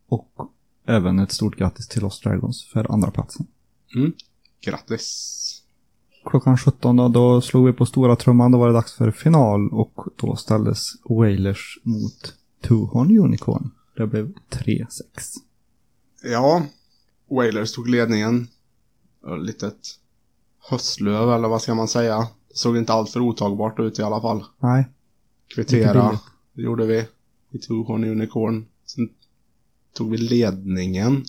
Och 0.08 0.50
även 0.86 1.18
ett 1.18 1.32
stort 1.32 1.56
grattis 1.56 1.88
till 1.88 2.02
Lost 2.02 2.24
Dragons 2.24 2.64
för 2.72 2.92
andra 2.92 3.10
platsen. 3.10 3.46
Mm. 3.94 4.12
Grattis! 4.60 5.40
Klockan 6.24 6.58
17 6.58 7.12
då, 7.12 7.40
slog 7.40 7.66
vi 7.66 7.72
på 7.72 7.86
stora 7.86 8.16
trumman. 8.16 8.52
Då 8.52 8.58
var 8.58 8.66
det 8.66 8.72
dags 8.72 8.92
för 8.92 9.10
final 9.10 9.68
och 9.72 10.06
då 10.16 10.36
ställdes 10.36 10.92
Wailers 11.08 11.78
mot 11.82 12.34
Tuhon 12.62 13.18
Unicorn. 13.18 13.70
Det 13.96 14.06
blev 14.06 14.32
3-6. 14.50 14.86
Ja, 16.22 16.62
Wailers 17.30 17.72
tog 17.72 17.88
ledningen. 17.88 18.48
Litet 19.38 19.78
höstlöv 20.70 21.32
eller 21.32 21.48
vad 21.48 21.62
ska 21.62 21.74
man 21.74 21.88
säga. 21.88 22.18
Det 22.48 22.56
såg 22.56 22.76
inte 22.76 22.92
allt 22.92 23.10
för 23.10 23.20
otagbart 23.20 23.80
ut 23.80 23.98
i 23.98 24.02
alla 24.02 24.20
fall. 24.20 24.44
Nej, 24.58 24.88
Kvittera, 25.48 26.08
billigt. 26.08 26.22
det 26.52 26.62
gjorde 26.62 26.86
vi. 26.86 27.06
Vi 27.50 27.58
tog 27.58 27.86
hon 27.86 28.04
Unicorn. 28.04 28.66
Sen 28.86 29.08
tog 29.92 30.10
vi 30.10 30.16
ledningen. 30.16 31.24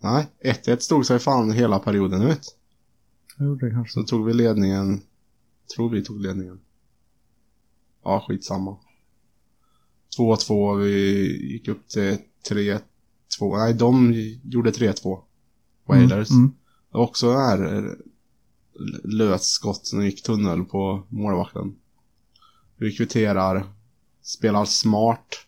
Nej, 0.00 0.26
1-1 0.44 0.76
stod 0.76 1.06
sig 1.06 1.18
fan 1.18 1.50
hela 1.50 1.78
perioden 1.78 2.22
ut. 2.22 2.56
jag 3.38 3.46
gjorde 3.46 3.66
det 3.66 3.72
kanske. 3.72 4.00
Så 4.00 4.06
tog 4.06 4.26
vi 4.26 4.34
ledningen. 4.34 5.00
Tror 5.76 5.90
vi 5.90 6.04
tog 6.04 6.20
ledningen. 6.20 6.60
Ja, 8.04 8.24
skitsamma. 8.28 8.76
2-2, 10.18 10.76
vi 10.76 11.52
gick 11.52 11.68
upp 11.68 11.88
till 11.88 12.18
3-2. 12.50 12.80
Nej, 13.40 13.74
de 13.74 14.12
gjorde 14.44 14.70
3-2. 14.70 15.22
Wailers. 15.86 16.30
Mm, 16.30 16.42
mm. 16.42 16.54
Det 16.90 16.98
var 16.98 17.04
också 17.04 17.32
här 17.32 17.76
eh, 17.76 17.92
löst 19.04 19.44
skott 19.44 19.86
som 19.86 20.04
gick 20.04 20.22
tunnel 20.22 20.64
på 20.64 21.06
målvakten. 21.08 21.76
Vi 22.82 22.92
kvitterar, 22.92 23.64
spelar 24.22 24.64
smart, 24.64 25.46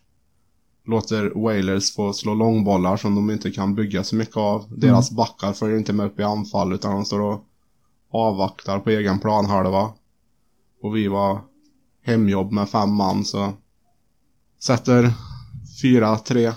låter 0.85 1.43
Wailers 1.43 1.95
få 1.95 2.13
slå 2.13 2.33
långbollar 2.33 2.97
som 2.97 3.15
de 3.15 3.31
inte 3.31 3.51
kan 3.51 3.75
bygga 3.75 4.03
så 4.03 4.15
mycket 4.15 4.37
av. 4.37 4.65
Deras 4.77 5.11
backar 5.11 5.53
följer 5.53 5.77
inte 5.77 5.93
med 5.93 6.05
upp 6.05 6.19
i 6.19 6.23
anfall 6.23 6.73
utan 6.73 6.95
de 6.95 7.05
står 7.05 7.19
och 7.19 7.45
avvaktar 8.09 8.79
på 8.79 8.89
egen 8.89 9.19
planhalva. 9.19 9.93
Och 10.81 10.95
vi 10.95 11.07
var 11.07 11.41
hemjobb 12.01 12.51
med 12.51 12.69
fem 12.69 12.93
man 12.93 13.25
så 13.25 13.53
sätter 14.59 15.13
4-3 15.83 16.53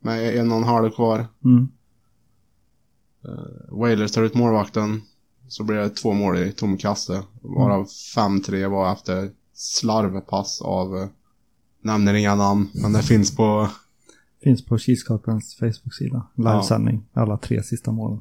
med 0.00 0.38
en 0.38 0.52
och 0.52 0.58
en 0.58 0.64
halv 0.64 0.90
kvar. 0.90 1.26
Mm. 1.44 1.68
Wailers 3.70 4.12
tar 4.12 4.22
ut 4.22 4.34
målvakten. 4.34 5.02
Så 5.48 5.64
blir 5.64 5.76
det 5.76 5.90
två 5.90 6.12
mål 6.12 6.38
i 6.38 6.52
tom 6.52 6.78
kasse. 6.78 7.22
Varav 7.42 7.86
5-3 7.86 8.68
var 8.68 8.92
efter 8.92 9.30
slarvpass 9.54 10.62
av... 10.62 10.96
eh, 10.96 11.08
Nämner 11.80 12.14
inga 12.14 12.34
namn, 12.34 12.68
men 12.74 12.92
det 12.92 13.02
finns 13.02 13.36
på... 13.36 13.68
Finns 14.42 14.64
på 14.64 14.78
Kilskorpens 14.78 15.54
Facebook-sida. 15.54 16.26
Livesändning. 16.34 17.04
Alla 17.12 17.36
tre 17.36 17.62
sista 17.62 17.92
målen. 17.92 18.20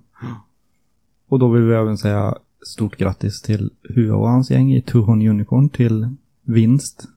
Och 1.27 1.39
då 1.39 1.49
vill 1.49 1.61
vi 1.63 1.75
även 1.75 1.97
säga 1.97 2.37
stort 2.65 2.97
grattis 2.97 3.41
till 3.41 3.71
Hua 3.83 4.15
och 4.15 4.29
hans 4.29 4.51
gäng 4.51 4.73
i 4.73 4.81
Tuhon 4.81 5.27
Unicorn 5.27 5.69
till 5.69 6.15
vinst. 6.41 7.07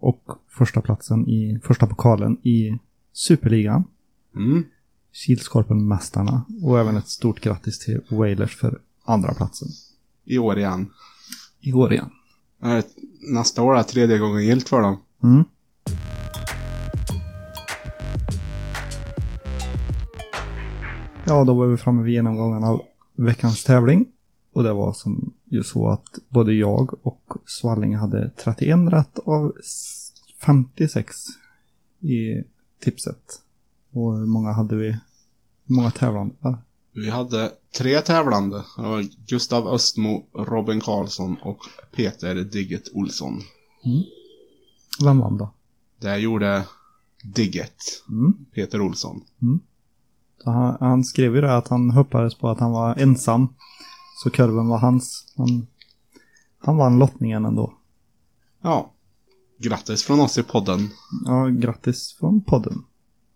Och 0.00 0.22
första 0.48 0.80
platsen 0.80 1.28
i 1.28 1.58
första 1.62 1.86
pokalen 1.86 2.36
i 2.42 2.78
Superligan. 3.12 3.84
Mm. 4.36 4.64
Kilskorpen-mästarna. 5.12 6.42
Och 6.62 6.80
även 6.80 6.96
ett 6.96 7.08
stort 7.08 7.40
grattis 7.40 7.78
till 7.78 8.00
Wailers 8.08 8.56
för 8.56 8.78
andra 9.04 9.34
platsen. 9.34 9.68
I 10.24 10.38
år 10.38 10.58
igen. 10.58 10.90
I 11.60 11.72
år 11.72 11.92
igen. 11.92 12.10
Nästa 13.26 13.62
år 13.62 13.76
är 13.76 13.82
tredje 13.82 14.18
gången 14.18 14.44
gilt 14.44 14.68
för 14.68 14.80
dem. 14.80 14.96
Mm. 15.22 15.44
Ja, 21.26 21.44
då 21.44 21.54
var 21.54 21.66
vi 21.66 21.76
framme 21.76 22.02
vid 22.02 22.14
genomgången 22.14 22.64
av 22.64 22.82
veckans 23.16 23.64
tävling. 23.64 24.06
Och 24.52 24.62
det 24.62 24.72
var 24.72 24.92
som 24.92 25.32
ju 25.44 25.62
så 25.62 25.88
att 25.88 26.18
både 26.28 26.52
jag 26.52 27.06
och 27.06 27.34
Svalling 27.46 27.96
hade 27.96 28.30
31 28.30 28.78
rätt 28.92 29.18
av 29.18 29.52
56 30.40 31.16
i 32.00 32.42
tipset. 32.80 33.40
Och 33.92 34.16
hur 34.18 34.26
många 34.26 34.52
hade 34.52 34.76
vi? 34.76 34.90
Hur 35.66 35.74
många 35.74 35.90
tävlande? 35.90 36.34
Vi 36.94 37.10
hade 37.10 37.52
tre 37.78 38.00
tävlande. 38.00 38.64
Det 38.76 38.82
var 38.82 39.04
Gustav 39.26 39.68
Östmo, 39.68 40.26
Robin 40.34 40.80
Karlsson 40.80 41.36
och 41.42 41.58
Peter 41.92 42.34
Digget 42.34 42.88
Olsson. 42.94 43.40
Vem 45.04 45.18
vann 45.20 45.38
då? 45.38 45.50
Det 46.00 46.16
gjorde 46.18 46.64
Digget, 47.22 47.76
Mm. 48.08 48.34
Peter 48.54 48.80
Olsson. 48.80 49.20
Så 50.44 50.50
han, 50.50 50.76
han 50.80 51.04
skrev 51.04 51.34
ju 51.34 51.40
det 51.40 51.56
att 51.56 51.68
han 51.68 51.90
hoppades 51.90 52.34
på 52.34 52.48
att 52.48 52.60
han 52.60 52.72
var 52.72 52.96
ensam. 52.96 53.48
Så 54.22 54.30
kurven 54.30 54.68
var 54.68 54.78
hans. 54.78 55.32
Han, 55.36 55.66
han 56.58 56.76
vann 56.76 56.98
lottningen 56.98 57.44
ändå. 57.44 57.74
Ja. 58.62 58.90
Grattis 59.58 60.04
från 60.04 60.20
oss 60.20 60.38
i 60.38 60.42
podden. 60.42 60.90
Ja, 61.24 61.46
grattis 61.46 62.16
från 62.20 62.40
podden. 62.40 62.84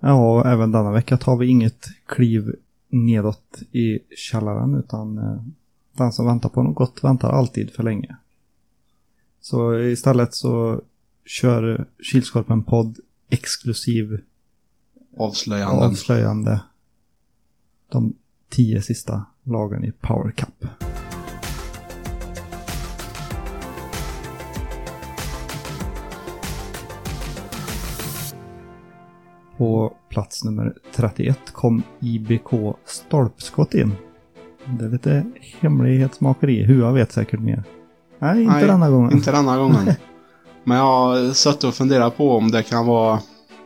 Ja, 0.01 0.13
och 0.33 0.47
även 0.47 0.73
denna 0.73 0.93
vecka 0.93 1.17
tar 1.17 1.37
vi 1.37 1.47
inget 1.47 1.87
kliv 2.07 2.55
nedåt 2.89 3.63
i 3.73 3.99
källaren 4.17 4.75
utan 4.75 5.19
eh, 5.19 5.43
den 5.93 6.13
som 6.13 6.27
väntar 6.27 6.49
på 6.49 6.63
något 6.63 6.75
gott 6.75 7.05
väntar 7.05 7.31
alltid 7.31 7.71
för 7.71 7.83
länge. 7.83 8.17
Så 9.41 9.79
istället 9.79 10.35
så 10.35 10.81
kör 11.25 11.87
Kilskorpen 12.03 12.63
podd 12.63 12.99
exklusiv 13.29 14.21
Avslöjanden. 15.17 15.79
avslöjande 15.79 16.61
de 17.89 18.15
tio 18.49 18.83
sista 18.83 19.25
lagen 19.43 19.85
i 19.85 19.93
Power 19.93 20.31
Cup. 20.31 20.88
På 29.59 29.93
plats 30.09 30.45
nummer 30.45 30.75
31 30.95 31.39
kom 31.53 31.83
IBK 32.01 32.51
Stolpskott 32.85 33.75
in. 33.75 33.93
Det 34.67 34.85
är 34.85 34.89
lite 34.89 35.25
hemlighetsmakeri. 35.61 36.65
Hua 36.65 36.93
vet 36.93 37.13
säkert 37.13 37.41
mer. 37.41 37.63
Nej, 38.19 38.43
inte 38.43 38.55
Nej, 38.55 38.67
denna 38.67 38.91
gången. 38.91 39.13
Inte 39.13 39.33
denna 39.33 39.59
gången. 39.59 39.93
Men 40.65 40.77
jag 40.77 40.85
har 40.85 41.33
suttit 41.33 41.65
och 41.65 41.75
funderat 41.75 42.17
på 42.17 42.37
om 42.37 42.51
det 42.51 42.63
kan 42.63 42.87
vara 42.87 43.21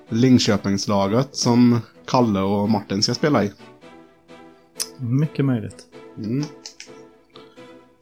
Linköpingslaget 0.08 1.28
som 1.37 1.80
Kalle 2.06 2.40
och 2.40 2.70
Martin 2.70 3.02
ska 3.02 3.14
spela 3.14 3.44
i. 3.44 3.52
Mycket 4.99 5.44
möjligt. 5.44 5.76
Mm. 6.18 6.44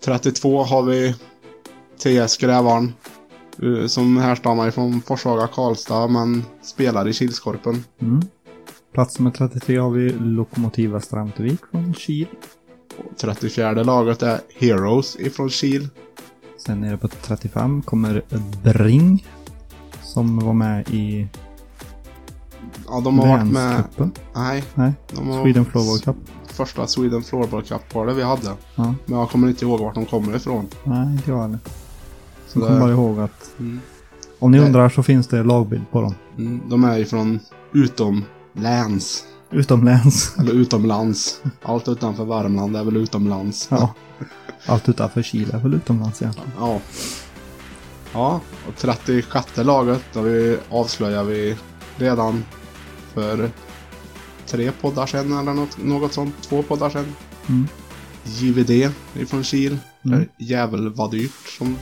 32 0.04 0.62
har 0.62 0.82
vi 0.82 1.14
TS 1.98 2.36
Grävarn. 2.36 2.92
Eh, 3.62 3.86
Som 3.86 4.16
härstammar 4.16 4.68
ifrån 4.68 5.00
Forshaga 5.00 5.46
Karlstad 5.46 6.06
men 6.08 6.44
spelar 6.62 7.08
i 7.08 7.12
Kilskorpen. 7.12 7.84
Mm. 8.00 8.22
Plats 8.92 9.18
nummer 9.18 9.30
33 9.30 9.78
har 9.78 9.90
vi 9.90 10.12
Lokomotiv 10.12 10.90
Västra 10.90 11.20
Ämtervik 11.20 11.60
från 11.70 11.94
Kil. 11.94 12.26
Och 12.98 13.16
34 13.18 13.72
laget 13.72 14.22
är 14.22 14.40
Heroes 14.58 15.16
ifrån 15.20 15.50
Kil. 15.50 15.88
Sen 16.66 16.84
är 16.84 16.90
det 16.90 16.96
på 16.98 17.08
35 17.08 17.82
kommer 17.82 18.22
Bring. 18.62 19.26
Som 20.02 20.38
var 20.38 20.52
med 20.52 20.88
i 20.88 21.28
Ja, 22.88 23.00
de 23.00 23.18
har 23.18 23.28
varit 23.28 23.52
med... 23.52 23.84
Nej, 24.34 24.64
Nej, 24.74 24.92
de 25.12 25.28
har 25.28 25.42
Sweden 25.42 25.64
Floorball 25.64 25.98
Cup. 25.98 26.16
första 26.46 26.86
Sweden 26.86 27.22
Floorball 27.22 27.62
Cup-kvalet 27.62 28.16
vi 28.16 28.22
hade. 28.22 28.50
Ja. 28.74 28.94
Men 29.06 29.18
jag 29.18 29.30
kommer 29.30 29.48
inte 29.48 29.64
ihåg 29.64 29.80
vart 29.80 29.94
de 29.94 30.06
kommer 30.06 30.36
ifrån. 30.36 30.66
Nej, 30.84 31.12
inte 31.12 31.30
jag 31.30 31.42
heller. 31.42 31.58
Så 32.52 32.58
det- 32.60 32.80
bara 32.80 32.90
ihåg 32.90 33.20
att 33.20 33.50
Mm. 33.58 33.80
om 34.38 34.50
ni 34.50 34.58
Nej. 34.58 34.66
undrar 34.66 34.88
så 34.88 35.02
finns 35.02 35.26
det 35.26 35.42
lagbild 35.42 35.90
på 35.90 36.00
dem. 36.00 36.14
Mm, 36.38 36.60
de 36.68 36.84
är 36.84 36.98
ifrån 36.98 37.40
utomlands. 37.72 39.24
Utomlands. 39.50 40.34
Eller 40.38 40.52
utomlands. 40.52 41.40
Allt 41.62 41.88
utanför 41.88 42.24
Värmland 42.24 42.76
är 42.76 42.84
väl 42.84 42.96
utomlands. 42.96 43.68
Ja. 43.70 43.94
Allt 44.66 44.88
utanför 44.88 45.22
Chile 45.22 45.54
är 45.54 45.58
väl 45.58 45.74
utomlands 45.74 46.22
egentligen. 46.22 46.50
Ja. 46.58 46.80
Ja, 48.12 48.40
och 48.68 48.76
36 48.76 49.56
laget 49.56 50.02
då 50.12 50.20
vi 50.20 50.56
avslöjar 50.70 51.24
vi 51.24 51.56
redan 51.96 52.44
för 53.14 53.50
tre 54.46 54.70
poddar 54.80 55.06
sedan 55.06 55.38
eller 55.38 55.54
något, 55.54 55.78
något 55.84 56.12
sånt. 56.12 56.34
Två 56.42 56.62
poddar 56.62 56.90
sedan. 56.90 57.06
Mm. 57.48 57.68
JVD 58.24 58.90
ifrån 59.14 59.44
Kil. 59.44 59.78
Mm. 60.04 60.24
Jävel 60.38 60.88
vad 60.94 61.10
dyrt 61.10 61.48
som 61.58 61.76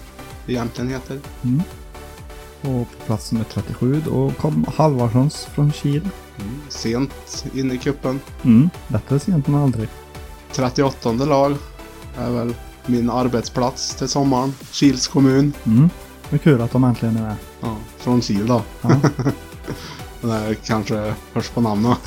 egentligen 0.49 0.91
heter. 0.91 1.21
Mm. 1.43 1.63
Och 2.61 2.91
på 2.99 3.07
plats 3.07 3.33
nummer 3.33 3.47
37 3.51 4.03
då 4.05 4.33
kom 4.41 4.67
Halvarssons 4.77 5.45
från 5.45 5.73
Kil. 5.73 6.09
Sent 6.69 7.45
in 7.55 7.73
i 7.73 7.79
kuppen. 7.79 8.21
Mm. 8.45 8.71
Bättre 8.89 9.19
sent 9.19 9.49
än 9.49 9.55
aldrig. 9.55 9.89
38 10.53 11.13
lag 11.13 11.57
är 12.19 12.31
väl 12.31 12.55
min 12.87 13.11
arbetsplats 13.11 13.95
till 13.95 14.09
sommaren. 14.09 14.55
Kils 14.71 15.09
kommun. 15.09 15.53
Mm. 15.65 15.91
Det 16.31 16.39
kul 16.39 16.61
att 16.61 16.73
de 16.73 16.85
äntligen 16.85 17.17
är 17.17 17.23
med. 17.23 17.37
Ja, 17.61 17.77
från 17.99 18.21
Kil 18.21 18.47
då. 18.47 18.63
Ja. 18.83 18.91
Det 20.21 20.55
kanske 20.67 21.15
hörs 21.33 21.49
på 21.49 21.61
namnet. 21.61 21.99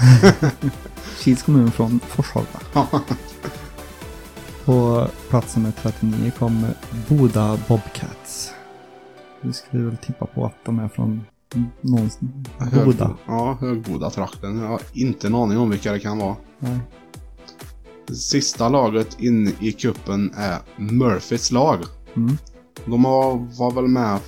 Kils 1.19 1.43
kommun 1.43 1.71
från 1.71 1.99
Forshaga. 2.07 2.47
På 4.65 5.07
plats 5.29 5.55
nummer 5.55 5.71
39 5.81 6.31
kom 6.39 6.65
Boda 7.09 7.57
Bobcats. 7.67 8.51
Vi 9.41 9.53
skulle 9.53 9.83
väl 9.83 9.97
tippa 9.97 10.25
på 10.25 10.45
att 10.45 10.55
de 10.65 10.79
är 10.79 10.87
från 10.87 11.21
någonstans. 11.81 12.31
Boda. 12.85 13.15
Ja, 13.27 13.57
Högboda-trakten. 13.61 14.57
Jag 14.59 14.67
har 14.67 14.81
inte 14.93 15.27
en 15.27 15.35
aning 15.35 15.57
om 15.57 15.69
vilka 15.69 15.91
det 15.91 15.99
kan 15.99 16.17
vara. 16.17 16.35
Nej. 16.59 16.79
Sista 18.13 18.69
laget 18.69 19.19
in 19.19 19.55
i 19.59 19.71
kuppen 19.71 20.31
är 20.37 20.57
Murphys 20.77 21.51
lag. 21.51 21.79
Mm. 22.15 22.37
De 22.85 23.05
har, 23.05 23.47
var 23.59 23.71
väl 23.71 23.87
med 23.87 24.19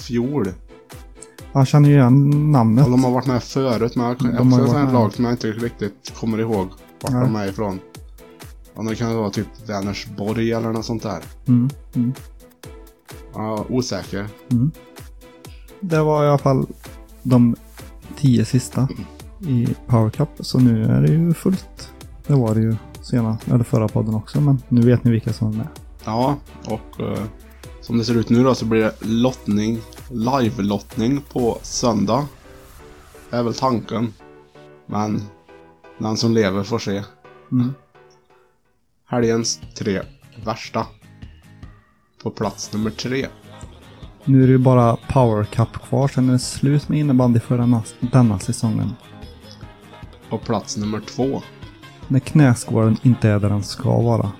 fjol. 0.00 0.48
Jag 1.52 1.68
känner 1.68 1.88
ju 1.88 1.94
igen 1.94 2.52
namnet. 2.52 2.84
Och 2.84 2.90
de 2.90 3.04
har 3.04 3.10
varit 3.10 3.26
med 3.26 3.42
förut, 3.42 3.96
men 3.96 4.06
jag 4.06 4.18
De 4.18 4.36
kan 4.36 4.52
har 4.52 4.60
varit 4.60 4.72
med. 4.84 4.92
lag 4.92 5.12
som 5.14 5.24
jag 5.24 5.32
inte 5.34 5.50
riktigt 5.52 6.12
kommer 6.20 6.38
ihåg 6.40 6.68
vart 7.02 7.12
Nej. 7.12 7.20
de 7.22 7.36
är 7.36 7.48
ifrån. 7.48 7.80
Ja, 8.78 8.84
det 8.84 8.96
kan 8.96 9.16
vara 9.16 9.30
typ 9.30 9.46
Vänersborg 9.66 10.52
eller 10.52 10.72
något 10.72 10.84
sånt 10.84 11.02
där. 11.02 11.22
Mm. 11.46 11.70
Mm. 11.94 12.12
Ja, 13.34 13.66
osäker. 13.68 14.26
Mm. 14.50 14.70
Det 15.80 16.02
var 16.02 16.24
i 16.24 16.28
alla 16.28 16.38
fall 16.38 16.66
de 17.22 17.56
tio 18.16 18.44
sista 18.44 18.88
i 19.48 19.68
Power 19.86 20.10
Cup. 20.10 20.28
Så 20.40 20.58
nu 20.58 20.84
är 20.84 21.02
det 21.02 21.08
ju 21.08 21.34
fullt. 21.34 21.92
Det 22.26 22.34
var 22.34 22.54
det 22.54 22.60
ju 22.60 22.76
senast, 23.02 23.48
eller 23.48 23.64
förra 23.64 23.88
podden 23.88 24.14
också. 24.14 24.40
Men 24.40 24.62
nu 24.68 24.80
vet 24.80 25.04
ni 25.04 25.10
vilka 25.10 25.32
som 25.32 25.52
är 25.52 25.56
med. 25.56 25.68
Ja, 26.04 26.36
och 26.64 27.00
eh, 27.00 27.22
som 27.80 27.98
det 27.98 28.04
ser 28.04 28.14
ut 28.14 28.30
nu 28.30 28.44
då 28.44 28.54
så 28.54 28.64
blir 28.64 28.80
det 28.80 28.94
lottning, 29.00 29.80
live-lottning 30.10 31.20
på 31.32 31.58
söndag. 31.62 32.26
Det 33.30 33.36
är 33.36 33.42
väl 33.42 33.54
tanken. 33.54 34.14
Men 34.86 35.22
den 35.98 36.16
som 36.16 36.32
lever 36.32 36.62
får 36.62 36.78
se. 36.78 37.02
Mm. 37.52 37.74
Helgens 39.10 39.60
tre 39.74 40.02
värsta. 40.44 40.86
På 42.22 42.30
plats 42.30 42.72
nummer 42.72 42.90
tre. 42.90 43.26
Nu 44.24 44.42
är 44.42 44.46
det 44.46 44.52
ju 44.52 44.58
bara 44.58 44.96
Power 44.96 45.44
Cup 45.44 45.72
kvar. 45.72 46.08
Sen 46.08 46.28
är 46.28 46.32
det 46.32 46.38
slut 46.38 46.88
med 46.88 46.98
innebandy 46.98 47.40
för 47.40 47.58
denna, 47.58 47.82
denna 48.00 48.38
säsongen. 48.38 48.92
På 50.30 50.38
plats 50.38 50.76
nummer 50.76 51.00
två. 51.00 51.42
När 52.08 52.20
knäskålen 52.20 52.96
inte 53.02 53.28
är 53.28 53.40
där 53.40 53.48
den 53.48 53.62
ska 53.62 54.00
vara. 54.00 54.32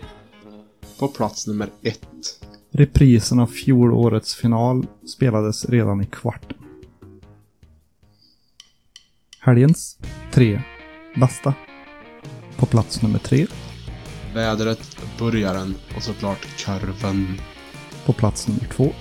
På 0.99 1.09
plats 1.09 1.47
nummer 1.47 1.69
ett. 1.83 2.09
Reprisen 2.71 3.41
av 3.41 3.47
fjolårets 3.47 4.35
final 4.35 4.87
spelades 5.17 5.65
redan 5.65 6.01
i 6.01 6.07
kvarten. 6.07 6.59
Helgens 9.41 9.99
tre 10.33 10.63
bästa. 11.17 11.55
På 12.57 12.67
plats 12.67 13.03
nummer 13.03 13.19
tre. 13.19 13.47
Vädret, 14.39 14.97
burgaren 15.19 15.75
och 15.97 16.03
såklart 16.03 16.47
kurven. 16.65 17.27
På 18.07 18.13
plats 18.13 18.49
nummer 18.49 18.65
två. 18.73 18.93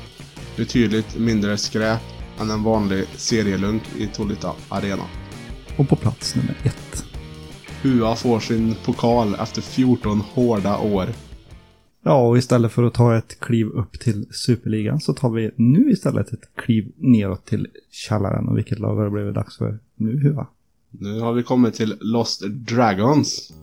Betydligt 0.56 1.19
mindre 1.19 1.58
skräp 1.58 2.02
än 2.39 2.50
en 2.50 2.63
vanlig 2.63 3.06
serielunk 3.15 3.84
i 3.97 4.08
Tolita 4.08 4.54
Arena. 4.69 5.04
Och 5.78 5.89
på 5.89 5.95
plats 5.95 6.36
nummer 6.36 6.58
ett. 6.63 7.06
Hua 7.82 8.15
får 8.15 8.39
sin 8.39 8.76
pokal 8.86 9.36
efter 9.36 9.62
14 9.62 10.19
hårda 10.19 10.78
år. 10.78 11.06
Ja, 12.04 12.28
och 12.28 12.38
istället 12.38 12.71
för 12.71 12.84
att 12.84 12.93
ta 12.93 13.17
ett 13.17 13.39
kliv 13.39 13.67
upp 13.67 14.00
till 14.00 14.26
Superligan 14.32 15.00
så 15.00 15.13
tar 15.13 15.30
vi 15.30 15.52
nu 15.56 15.91
istället 15.91 16.34
ett 16.34 16.56
kliv 16.56 16.91
neråt 16.95 17.45
till 17.45 17.67
källaren. 17.91 18.47
Och 18.47 18.58
vilket 18.58 18.80
lag 18.80 18.95
har 18.95 19.04
det 19.04 19.12
blivit 19.12 19.36
dags 19.36 19.58
för 19.58 19.80
nu, 19.95 20.19
Huva? 20.19 20.47
Nu 20.91 21.19
har 21.19 21.34
vi 21.34 21.43
kommit 21.43 21.73
till 21.73 21.97
Lost 22.00 22.43
Dragons. 22.47 23.54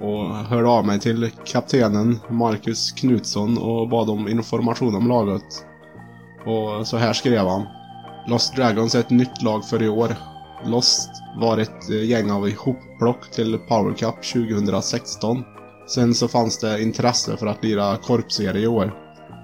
Och 0.00 0.28
hörde 0.28 0.68
av 0.68 0.86
mig 0.86 1.00
till 1.00 1.30
kaptenen 1.44 2.20
Marcus 2.28 2.92
Knutsson 2.92 3.58
och 3.58 3.88
bad 3.88 4.10
om 4.10 4.28
information 4.28 4.94
om 4.94 5.08
laget. 5.08 5.66
Och 6.46 6.86
så 6.86 6.96
här 6.96 7.12
skrev 7.12 7.46
han. 7.46 7.66
Lost 8.26 8.56
Dragons 8.56 8.94
är 8.94 9.00
ett 9.00 9.10
nytt 9.10 9.42
lag 9.42 9.64
för 9.64 9.82
i 9.82 9.88
år. 9.88 10.16
Lost 10.64 11.10
var 11.36 11.58
ett 11.58 11.90
eh, 11.90 12.04
gäng 12.04 12.30
av 12.30 12.48
ihopplock 12.48 13.30
till 13.30 13.58
Power 13.58 13.94
Cup 13.94 14.14
2016. 14.32 15.44
Sen 15.86 16.14
så 16.14 16.28
fanns 16.28 16.58
det 16.58 16.82
intresse 16.82 17.36
för 17.36 17.46
att 17.46 17.64
lira 17.64 17.96
korpserie 17.96 18.62
i 18.62 18.66
år. 18.66 18.94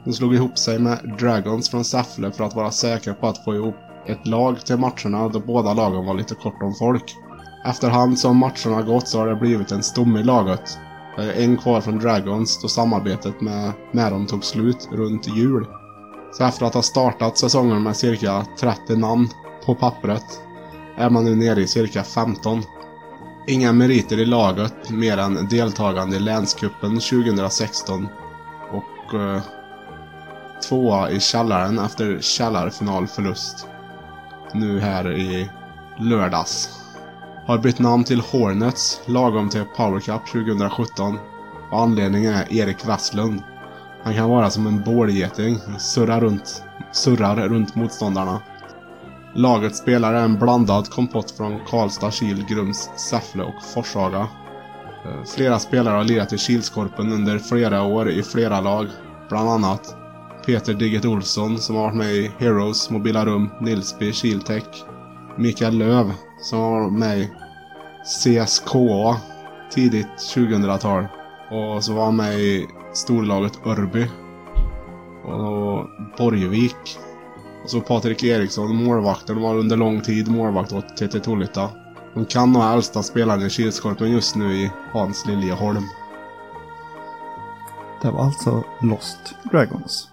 De 0.04 0.12
slog 0.12 0.34
ihop 0.34 0.58
sig 0.58 0.78
med 0.78 1.16
Dragons 1.18 1.70
från 1.70 1.84
Säffle 1.84 2.32
för 2.32 2.44
att 2.44 2.56
vara 2.56 2.70
säkra 2.70 3.14
på 3.14 3.26
att 3.26 3.44
få 3.44 3.54
ihop 3.54 3.74
ett 4.06 4.26
lag 4.26 4.60
till 4.60 4.76
matcherna 4.76 5.28
då 5.28 5.40
båda 5.40 5.74
lagen 5.74 6.06
var 6.06 6.14
lite 6.14 6.34
kort 6.34 6.62
om 6.62 6.74
folk. 6.74 7.14
Efterhand 7.64 8.18
som 8.18 8.36
matcherna 8.36 8.82
gått 8.82 9.08
så 9.08 9.18
har 9.18 9.26
det 9.26 9.36
blivit 9.36 9.72
en 9.72 9.82
stomme 9.82 10.20
i 10.20 10.22
laget. 10.22 10.78
Det 11.16 11.32
är 11.32 11.44
en 11.44 11.56
kvar 11.56 11.80
från 11.80 11.98
Dragons 11.98 12.62
då 12.62 12.68
samarbetet 12.68 13.40
med, 13.40 13.72
med 13.92 14.12
dem 14.12 14.26
tog 14.26 14.44
slut 14.44 14.88
runt 14.92 15.36
jul. 15.36 15.66
Så 16.32 16.44
efter 16.44 16.66
att 16.66 16.74
ha 16.74 16.82
startat 16.82 17.38
säsongen 17.38 17.82
med 17.82 17.96
cirka 17.96 18.46
30 18.60 18.96
namn 18.96 19.28
på 19.66 19.74
pappret 19.74 20.24
är 20.96 21.10
man 21.10 21.24
nu 21.24 21.34
nere 21.34 21.60
i 21.60 21.66
cirka 21.66 22.02
15. 22.02 22.62
Inga 23.46 23.72
meriter 23.72 24.18
i 24.20 24.24
laget 24.24 24.90
mer 24.90 25.18
än 25.18 25.48
deltagande 25.48 26.16
i 26.16 26.20
länskuppen 26.20 27.00
2016 27.00 28.08
och 28.70 29.14
eh, 29.14 29.42
tvåa 30.68 31.10
i 31.10 31.20
källaren 31.20 31.78
efter 31.78 32.20
källarfinalförlust. 32.20 33.66
Nu 34.54 34.80
här 34.80 35.12
i 35.12 35.50
lördags. 35.98 36.79
Har 37.46 37.58
bytt 37.58 37.78
namn 37.78 38.04
till 38.04 38.20
Hornets 38.20 39.00
lagom 39.06 39.48
till 39.48 39.64
Power 39.76 40.00
Cup 40.00 40.26
2017. 40.26 41.18
Och 41.70 41.80
anledningen 41.80 42.34
är 42.34 42.52
Erik 42.52 42.88
Westlund. 42.88 43.42
Han 44.02 44.14
kan 44.14 44.30
vara 44.30 44.50
som 44.50 44.66
en 44.66 44.84
bålgeting, 44.84 45.58
surrar 45.78 46.20
runt, 46.20 46.62
surrar 46.92 47.48
runt 47.48 47.74
motståndarna. 47.74 48.42
Laget 49.34 49.76
spelar 49.76 50.14
en 50.14 50.38
blandad 50.38 50.90
kompott 50.90 51.30
från 51.30 51.60
Karlstad, 51.66 52.10
Kil, 52.10 52.46
Grums, 52.48 52.90
Säffle 52.96 53.42
och 53.42 53.62
Forshaga. 53.74 54.28
Eh, 55.04 55.24
flera 55.36 55.58
spelare 55.58 55.96
har 55.96 56.04
lirat 56.04 56.32
i 56.32 56.38
Kilskorpen 56.38 57.12
under 57.12 57.38
flera 57.38 57.82
år 57.82 58.10
i 58.10 58.22
flera 58.22 58.60
lag. 58.60 58.86
Bland 59.28 59.48
annat 59.48 59.96
Peter 60.46 60.74
Digget 60.74 61.04
Olsson 61.04 61.58
som 61.58 61.76
har 61.76 61.82
varit 61.82 61.96
med 61.96 62.12
i 62.12 62.30
Heroes, 62.38 62.90
Mobila 62.90 63.26
Rum, 63.26 63.50
Nilsby, 63.60 64.12
Kiltech. 64.12 64.64
Mikael 65.38 65.78
Löv 65.78 66.12
som 66.42 66.60
har 66.60 66.90
med 66.90 67.18
i 67.18 67.30
CSKA 68.04 69.16
tidigt 69.70 70.34
2000-tal. 70.34 71.06
Och 71.50 71.84
så 71.84 71.92
var 71.92 72.04
han 72.04 72.16
med 72.16 72.38
i 72.38 72.68
storlaget 72.92 73.66
Örby. 73.66 74.06
Och 75.24 75.86
Borgvik. 76.18 76.98
Och 77.64 77.70
så 77.70 77.80
Patrik 77.80 78.24
Eriksson, 78.24 78.84
målvakten, 78.84 79.42
var 79.42 79.54
under 79.54 79.76
lång 79.76 80.00
tid 80.00 80.28
målvakt 80.28 80.72
åt 80.72 80.96
TT 80.96 81.20
Tolita. 81.20 81.70
De 82.14 82.24
kan 82.24 82.54
ha 82.54 82.74
äldsta 82.74 83.02
spelaren 83.02 83.46
i 83.46 83.50
Kilskorpen 83.50 84.12
just 84.12 84.36
nu 84.36 84.52
i 84.54 84.70
Hans 84.92 85.26
Liljeholm. 85.26 85.84
Det 88.02 88.10
var 88.10 88.24
alltså 88.24 88.64
Lost 88.80 89.34
Dragons. 89.50 90.08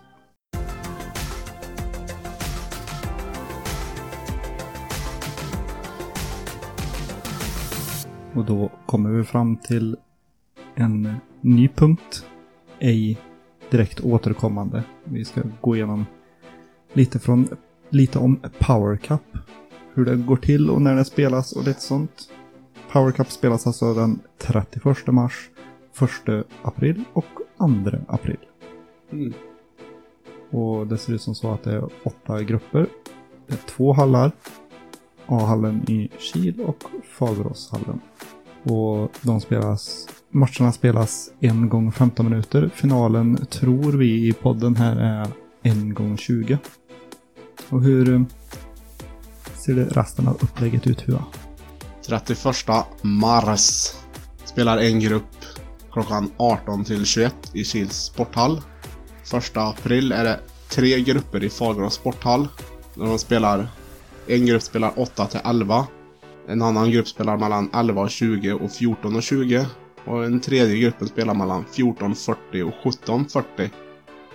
Och 8.37 8.45
då 8.45 8.71
kommer 8.85 9.09
vi 9.09 9.23
fram 9.23 9.57
till 9.57 9.97
en 10.75 11.15
ny 11.41 11.67
punkt. 11.67 12.25
Ej 12.79 13.17
direkt 13.69 13.99
återkommande. 13.99 14.83
Vi 15.03 15.25
ska 15.25 15.41
gå 15.61 15.75
igenom 15.75 16.05
lite, 16.93 17.19
från, 17.19 17.47
lite 17.89 18.19
om 18.19 18.39
Power 18.59 18.97
Cup. 18.97 19.21
Hur 19.93 20.05
det 20.05 20.15
går 20.15 20.37
till 20.37 20.69
och 20.69 20.81
när 20.81 20.95
det 20.95 21.05
spelas 21.05 21.51
och 21.51 21.63
lite 21.63 21.81
sånt. 21.81 22.29
Power 22.91 23.11
Cup 23.11 23.31
spelas 23.31 23.67
alltså 23.67 23.93
den 23.93 24.19
31 24.37 25.07
mars, 25.07 25.49
1 26.27 26.45
april 26.61 27.03
och 27.13 27.25
2 27.57 27.65
april. 28.07 28.39
Mm. 29.11 29.33
Och 30.51 30.87
det 30.87 30.97
ser 30.97 31.13
ut 31.13 31.21
som 31.21 31.35
så 31.35 31.51
att 31.51 31.63
det 31.63 31.73
är 31.73 31.89
åtta 32.03 32.43
grupper. 32.43 32.87
Det 33.47 33.53
är 33.53 33.67
två 33.67 33.93
hallar. 33.93 34.31
A-hallen 35.27 35.89
i 35.89 36.09
Kil 36.19 36.61
och 36.61 36.83
Fageråshallen. 37.17 37.99
Och 38.63 39.11
de 39.21 39.41
spelas, 39.41 40.07
matcherna 40.29 40.71
spelas 40.71 41.31
en 41.39 41.69
gång 41.69 41.91
15 41.91 42.29
minuter. 42.29 42.69
Finalen 42.75 43.45
tror 43.45 43.91
vi 43.91 44.27
i 44.27 44.33
podden 44.33 44.75
här 44.75 44.95
är 44.95 45.27
en 45.61 45.93
gång 45.93 46.17
20. 46.17 46.57
Och 47.69 47.83
hur 47.83 48.13
eh, 48.13 48.21
ser 49.55 49.73
det 49.73 49.85
resten 49.85 50.27
av 50.27 50.33
upplägget 50.33 50.87
ut 50.87 51.01
Hua? 51.01 51.23
31 52.07 52.45
mars 53.01 53.93
spelar 54.45 54.77
en 54.77 54.99
grupp 54.99 55.45
klockan 55.91 56.31
18 56.37 56.83
till 56.83 57.05
21 57.05 57.35
i 57.53 57.63
Kils 57.63 57.93
sporthall. 57.93 58.61
1 59.33 59.57
april 59.57 60.11
är 60.11 60.23
det 60.23 60.39
tre 60.69 61.01
grupper 61.01 61.43
i 61.43 61.49
Fagerås 61.49 61.93
sporthall. 61.93 62.47
Där 62.93 63.05
de 63.05 63.19
spelar, 63.19 63.67
en 64.27 64.45
grupp 64.45 64.63
spelar 64.63 64.99
8 64.99 65.25
till 65.25 65.39
11. 65.45 65.87
En 66.47 66.61
annan 66.61 66.91
grupp 66.91 67.07
spelar 67.07 67.37
mellan 67.37 67.69
11 67.73 68.01
och 68.01 68.09
20 68.09 68.53
och 68.53 68.71
14 68.71 69.15
och 69.15 69.23
20. 69.23 69.65
Och 70.05 70.21
den 70.21 70.39
tredje 70.39 70.77
gruppen 70.77 71.07
spelar 71.07 71.33
mellan 71.33 71.65
14.40 71.73 72.61
och 72.61 72.93
17.40. 72.93 73.69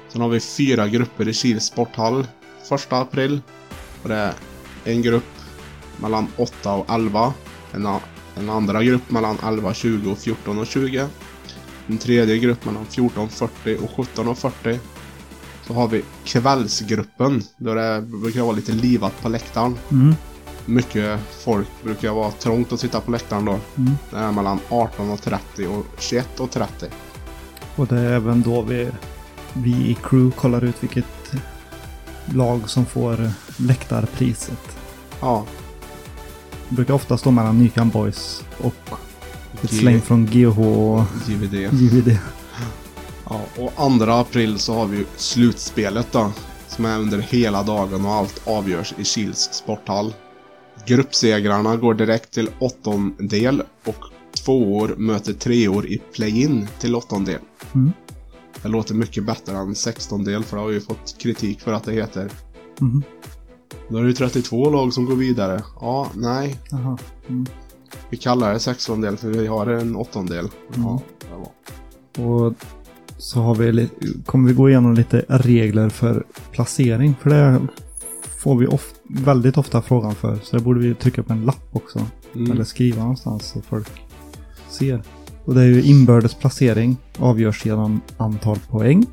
Sen 0.09 0.21
har 0.21 0.29
vi 0.29 0.41
fyra 0.41 0.89
grupper 0.89 1.29
i 1.29 1.33
Kils 1.33 1.65
sporthall 1.65 2.27
1 2.73 2.93
april. 2.93 3.41
Och 4.03 4.09
det 4.09 4.15
är 4.15 4.35
en 4.85 5.03
grupp 5.03 5.25
mellan 5.97 6.27
8 6.37 6.73
och 6.73 6.91
11. 6.91 7.35
En, 7.73 7.87
en 8.37 8.51
andra 8.51 8.83
grupp 8.83 9.11
mellan 9.11 9.37
11, 9.45 9.75
20 9.75 10.13
och 10.13 10.19
14 10.19 10.59
och 10.59 10.67
20. 10.67 11.09
En 11.87 11.99
tredje 11.99 12.39
grupp 12.39 12.65
mellan 12.65 12.87
14.40 12.87 13.85
och 13.85 14.07
17.40. 14.07 14.79
Så 15.67 15.75
har 15.75 15.89
vi 15.89 16.05
kvällsgruppen. 16.25 17.43
Där 17.57 17.75
det 17.75 18.03
brukar 18.03 18.43
vara 18.43 18.53
lite 18.57 18.73
livat 18.73 19.23
på 19.23 19.29
läktaren. 19.29 19.79
Mm. 19.91 20.15
Mycket 20.67 21.21
folk 21.45 21.69
brukar 21.85 22.11
vara 22.13 22.31
trångt 22.31 22.73
att 22.73 22.81
sitta 22.81 23.01
på 23.01 23.11
läktaren 23.11 23.45
då. 23.45 23.59
Mm. 23.77 23.93
Det 24.11 24.17
är 24.17 24.33
mellan 24.33 24.59
18.30 24.69 25.67
och 25.67 25.87
21.30. 25.99 26.67
Och 27.77 27.87
det 27.87 27.99
är 28.01 28.13
även 28.13 28.43
då 28.43 28.63
vi, 28.63 28.89
vi 29.53 29.71
i 29.71 29.97
crew 30.03 30.37
kollar 30.41 30.65
ut 30.65 30.77
vilket 30.81 31.33
lag 32.35 32.71
som 32.71 32.87
får 32.87 33.31
läktarpriset. 33.57 34.77
Ja, 35.21 35.45
Det 36.69 36.75
brukar 36.75 36.95
ofta 36.95 37.19
stå 37.19 37.31
mellan 37.31 37.59
Nykan 37.59 37.89
Boys 37.89 38.45
och 38.59 38.75
ett 39.63 39.71
G- 39.71 39.77
släng 39.79 40.01
från 40.01 40.27
GH 40.27 40.59
och 40.61 41.03
JVD. 41.29 41.55
JVD. 41.73 42.19
Ja, 43.29 43.41
och 43.59 43.99
2 43.99 44.11
april 44.11 44.59
så 44.59 44.75
har 44.75 44.87
vi 44.87 44.97
ju 44.97 45.05
slutspelet 45.17 46.13
då. 46.13 46.33
Som 46.69 46.85
är 46.85 46.99
under 46.99 47.19
hela 47.19 47.63
dagen 47.63 48.07
och 48.07 48.13
allt 48.13 48.49
avgörs 48.49 48.95
i 48.99 49.05
Kils 49.05 49.49
sporthall. 49.53 50.15
Gruppsegrarna 50.87 51.77
går 51.77 51.95
direkt 51.95 52.31
till 52.31 52.51
åttondel 52.59 53.63
och 53.85 54.05
tvåor 54.45 54.95
möter 54.99 55.33
treor 55.33 55.87
i 55.87 55.99
play-in 55.99 56.69
till 56.81 56.95
åttondel. 56.95 57.41
Mm. 57.75 57.93
Det 58.63 58.69
låter 58.69 58.95
mycket 58.95 59.25
bättre 59.25 59.57
än 59.57 59.75
sextondel 59.75 60.45
för 60.45 60.57
det 60.57 60.63
har 60.63 60.71
ju 60.71 60.81
fått 60.81 61.19
kritik 61.19 61.61
för 61.61 61.73
att 61.73 61.85
det 61.85 61.93
heter. 61.93 62.31
Mhm. 62.79 63.03
Då 63.89 63.99
är 63.99 64.03
det 64.03 64.09
ju 64.09 64.15
32 64.15 64.71
lag 64.71 64.93
som 64.93 65.05
går 65.05 65.17
vidare. 65.17 65.63
Ja, 65.81 66.11
nej. 66.15 66.61
Mm. 67.29 67.47
Vi 68.11 68.17
kallar 68.17 68.53
det 68.53 68.59
sextondel 68.59 69.17
för 69.17 69.29
vi 69.29 69.47
har 69.47 69.67
en 69.67 69.97
åttondel. 69.97 70.49
Ja, 70.75 71.03
det 71.21 71.27
var. 71.37 72.47
Och 72.47 72.55
så 73.23 73.41
har 73.41 73.55
vi, 73.55 73.89
kommer 74.27 74.49
vi 74.49 74.55
gå 74.55 74.69
igenom 74.69 74.95
lite 74.95 75.25
regler 75.29 75.89
för 75.89 76.25
placering. 76.53 77.15
För 77.21 77.31
det 77.31 77.61
får 78.39 78.57
vi 78.57 78.67
of, 78.67 78.93
väldigt 79.09 79.59
ofta 79.59 79.83
frågan 79.83 80.15
för. 80.15 80.39
Så 80.43 80.57
det 80.57 80.63
borde 80.63 80.81
vi 80.81 80.95
trycka 80.95 81.23
på 81.23 81.33
en 81.33 81.45
lapp 81.45 81.69
också. 81.73 82.07
Mm. 82.35 82.53
Eller 82.53 82.65
skriva 82.65 83.01
någonstans 83.01 83.47
så 83.47 83.63
folk 83.63 83.89
ser. 84.71 85.03
Och 85.45 85.55
det 85.55 85.61
är 85.61 85.67
ju 85.67 85.83
inbördes 85.83 86.35
placering. 86.35 86.97
Avgörs 87.19 87.67
genom 87.67 88.01
antal 88.17 88.59
poäng. 88.71 89.07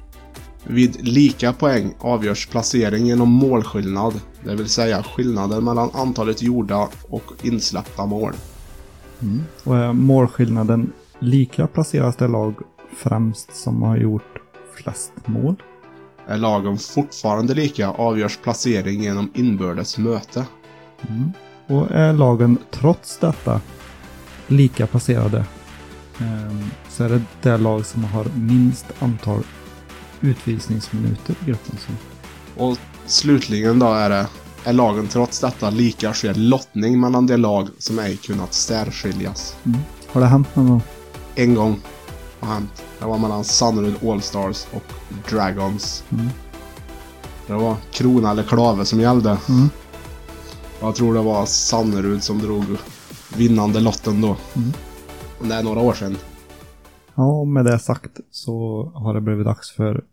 Vid 0.64 1.08
lika 1.08 1.54
poäng 1.54 1.94
avgörs 2.00 2.48
placering 2.48 3.06
genom 3.06 3.30
målskillnad, 3.30 4.14
det 4.44 4.56
vill 4.56 4.70
säga 4.70 5.04
skillnaden 5.04 5.64
mellan 5.64 5.90
antalet 5.94 6.42
gjorda 6.42 6.88
och 7.10 7.24
insläppta 7.42 8.06
mål. 8.06 8.34
Och 9.64 9.78
är 9.78 9.94
målskillnaden 9.94 10.92
lika 11.20 11.68
placeras 11.68 12.16
det 12.16 12.28
lag 12.28 12.56
främst 12.96 13.56
som 13.56 13.82
har 13.82 13.98
gjort 13.98 14.38
flest 14.76 15.14
mål. 15.26 15.56
Är 16.28 16.38
lagen 16.38 16.78
fortfarande 16.78 17.54
lika 17.54 17.90
avgörs 17.90 18.38
placering 18.38 19.04
genom 19.04 19.32
inbördes 19.36 19.98
möte. 19.98 20.46
Och 21.68 21.92
är 21.92 22.14
lagen 22.14 22.58
trots 22.72 23.18
detta 23.18 23.62
lika 24.48 24.88
placerade 24.88 25.46
ehm, 26.20 26.64
så 26.90 27.04
är 27.04 27.10
det 27.10 27.22
det 27.42 27.58
lag 27.58 27.86
som 27.86 28.04
har 28.04 28.26
minst 28.36 28.86
antal 29.00 29.44
utvisningsminuter 30.22 31.36
i 31.42 31.46
gruppen 31.46 31.78
som 31.78 31.96
Och 32.66 32.78
slutligen 33.06 33.80
då 33.80 33.94
är 33.94 34.10
det, 34.10 34.28
är 34.64 34.74
lagen 34.74 35.08
trots 35.08 35.40
detta 35.40 35.70
lika 35.70 36.14
sker 36.14 36.34
lottning 36.34 37.00
mellan 37.00 37.28
de 37.28 37.38
lag 37.38 37.68
som 37.78 38.00
ej 38.00 38.18
kunnat 38.18 38.54
särskiljas. 38.54 39.56
Har 40.08 40.22
det 40.22 40.28
hänt 40.28 40.56
någon 40.56 40.68
gång? 40.70 40.82
En 41.36 41.56
gång 41.56 41.80
har 42.40 42.54
hänt. 42.54 42.84
Det 43.00 43.06
var 43.06 43.18
mellan 43.18 43.44
Sannerud 43.44 44.04
Allstars 44.04 44.68
och 44.74 44.84
Dragons. 45.30 46.04
Mm. 46.10 46.28
Det 47.48 47.54
var 47.54 47.76
krona 47.92 48.32
eller 48.32 48.44
klave 48.44 48.86
som 48.86 49.00
gällde. 49.00 49.38
Mm. 49.50 49.70
Jag 50.82 50.96
tror 50.96 51.14
det 51.14 51.22
var 51.22 51.46
Sannerud 51.46 52.24
som 52.24 52.40
drog 52.40 52.66
vinnande 53.38 53.80
lotten 53.80 54.22
då. 54.22 54.38
Mm. 54.56 54.72
Och 55.40 55.48
Det 55.48 55.56
är 55.56 55.64
några 55.64 55.80
år 55.80 55.94
sedan. 55.94 56.18
Ja, 57.16 57.40
och 57.40 57.48
med 57.48 57.66
det 57.66 57.80
sagt 57.80 58.20
så 58.32 58.84
har 58.96 59.14
det 59.14 59.22
blivit 59.22 59.46
dags 59.46 59.72
för 59.72 60.04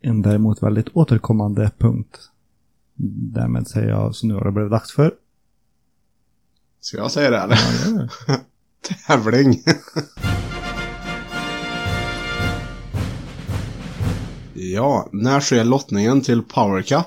en 0.00 0.22
däremot 0.22 0.62
väldigt 0.62 0.88
återkommande 0.92 1.70
punkt. 1.78 2.18
Därmed 3.34 3.68
säger 3.68 3.88
jag 3.88 4.14
så 4.14 4.26
nu 4.26 4.34
har 4.34 4.44
det 4.44 4.52
blivit 4.52 4.70
dags 4.70 4.92
för... 4.92 5.14
Ska 6.80 6.96
jag 6.96 7.10
säga 7.10 7.30
det 7.30 7.38
eller? 7.38 7.58
Ja, 7.86 7.90
det 7.92 8.28
det. 8.28 8.38
Tävling! 9.06 9.62
Ja, 14.72 15.08
när 15.12 15.40
sker 15.40 15.64
lottningen 15.64 16.20
till 16.20 16.42
Power 16.42 16.82
Cup? 16.82 17.06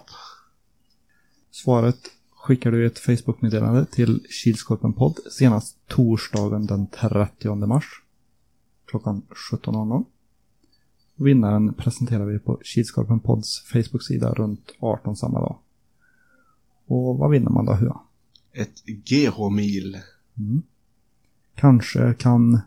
Svaret 1.52 2.00
skickar 2.36 2.72
du 2.72 2.86
ett 2.86 3.00
Facebook-meddelande 3.00 3.86
till 3.86 4.26
Kilskorpen 4.30 4.94
podd 4.94 5.20
senast 5.32 5.78
torsdagen 5.88 6.66
den 6.66 6.88
30 6.88 7.56
mars 7.56 8.02
klockan 8.88 9.22
17.00. 9.52 10.06
Vinnaren 11.16 11.74
presenterar 11.74 12.26
vi 12.26 12.40
på 12.40 12.60
Kilskorpen 12.64 13.20
podds 13.20 13.62
Facebook-sida 13.62 14.34
runt 14.34 14.72
18 14.80 15.16
samma 15.16 15.40
dag. 15.40 15.58
Och 16.86 17.18
vad 17.18 17.30
vinner 17.30 17.50
man 17.50 17.66
då? 17.66 17.74
Hur? 17.74 17.94
Ett 18.54 18.86
GH-mil. 18.86 19.98
Kanske 21.56 22.14
kan 22.14 22.60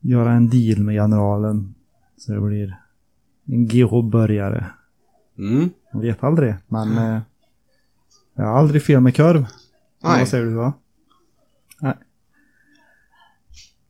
göra 0.00 0.32
en 0.32 0.48
deal 0.48 0.78
med 0.78 0.94
generalen 0.94 1.74
så 2.16 2.32
det 2.32 2.40
blir 2.40 2.85
en 3.46 3.66
GH-börjare. 3.66 4.66
Mm. 5.38 5.70
Man 5.92 6.02
vet 6.02 6.24
aldrig, 6.24 6.54
men 6.68 6.98
eh, 6.98 7.20
jag 8.34 8.44
har 8.44 8.58
aldrig 8.58 8.82
fel 8.82 9.00
med 9.00 9.16
korv. 9.16 9.46
Nej. 10.02 10.18
Vad 10.18 10.28
säger 10.28 10.44
du 10.44 10.54
va? 10.54 10.72
Nej. 11.80 11.94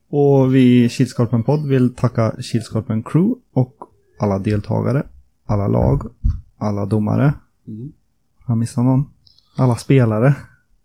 Och 0.08 0.54
vi 0.54 0.88
Kilskorpen 0.88 1.42
podd 1.42 1.66
vill 1.66 1.94
tacka 1.94 2.32
Kilskorpen 2.42 3.02
crew 3.02 3.40
och 3.52 3.74
alla 4.18 4.38
deltagare, 4.38 5.06
alla 5.46 5.68
lag, 5.68 6.10
alla 6.58 6.86
domare. 6.86 7.34
Mm. 7.66 7.92
Har 8.38 8.52
jag 8.52 8.58
missat 8.58 8.84
någon? 8.84 9.10
Alla 9.56 9.76
spelare. 9.76 10.34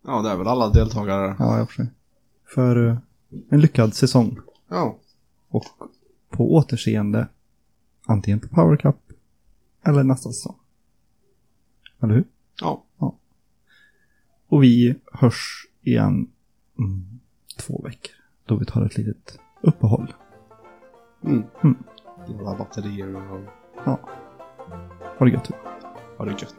Ja, 0.06 0.22
det 0.22 0.30
är 0.30 0.38
väl 0.38 0.48
alla 0.48 0.70
deltagare. 0.70 1.36
Ja, 1.40 1.58
jag 1.58 1.68
förstår. 1.68 1.88
För 2.56 2.88
eh, 2.88 2.98
en 3.50 3.60
lyckad 3.62 3.94
säsong. 3.94 4.40
Ja. 4.70 4.98
Och 5.50 5.66
på 6.30 6.56
återseende 6.56 7.28
antingen 8.12 8.40
på 8.40 8.48
Power 8.48 8.78
Cup 8.78 8.96
eller 9.84 10.04
nästa 10.04 10.30
säsong. 10.30 10.56
Eller 12.00 12.14
hur? 12.14 12.26
Ja. 12.62 12.84
Och 14.48 14.64
vi 14.64 14.96
hörs 15.14 15.68
igen 15.82 16.32
mm, 16.80 17.20
två 17.58 17.82
veckor. 17.84 18.16
Då 18.46 18.56
vi 18.56 18.66
tar 18.66 18.86
ett 18.86 18.98
litet 18.98 19.40
uppehåll. 19.62 20.14
Mm. 21.24 21.44
Mm. 21.64 21.78
Ladda 22.28 22.58
batterierna 22.58 23.32
och 23.32 23.42
Ja. 23.86 24.00
Ha 25.18 25.26
det 25.26 25.32
gött. 25.32 25.52
ha 26.18 26.26
det 26.26 26.32
gött. 26.32 26.56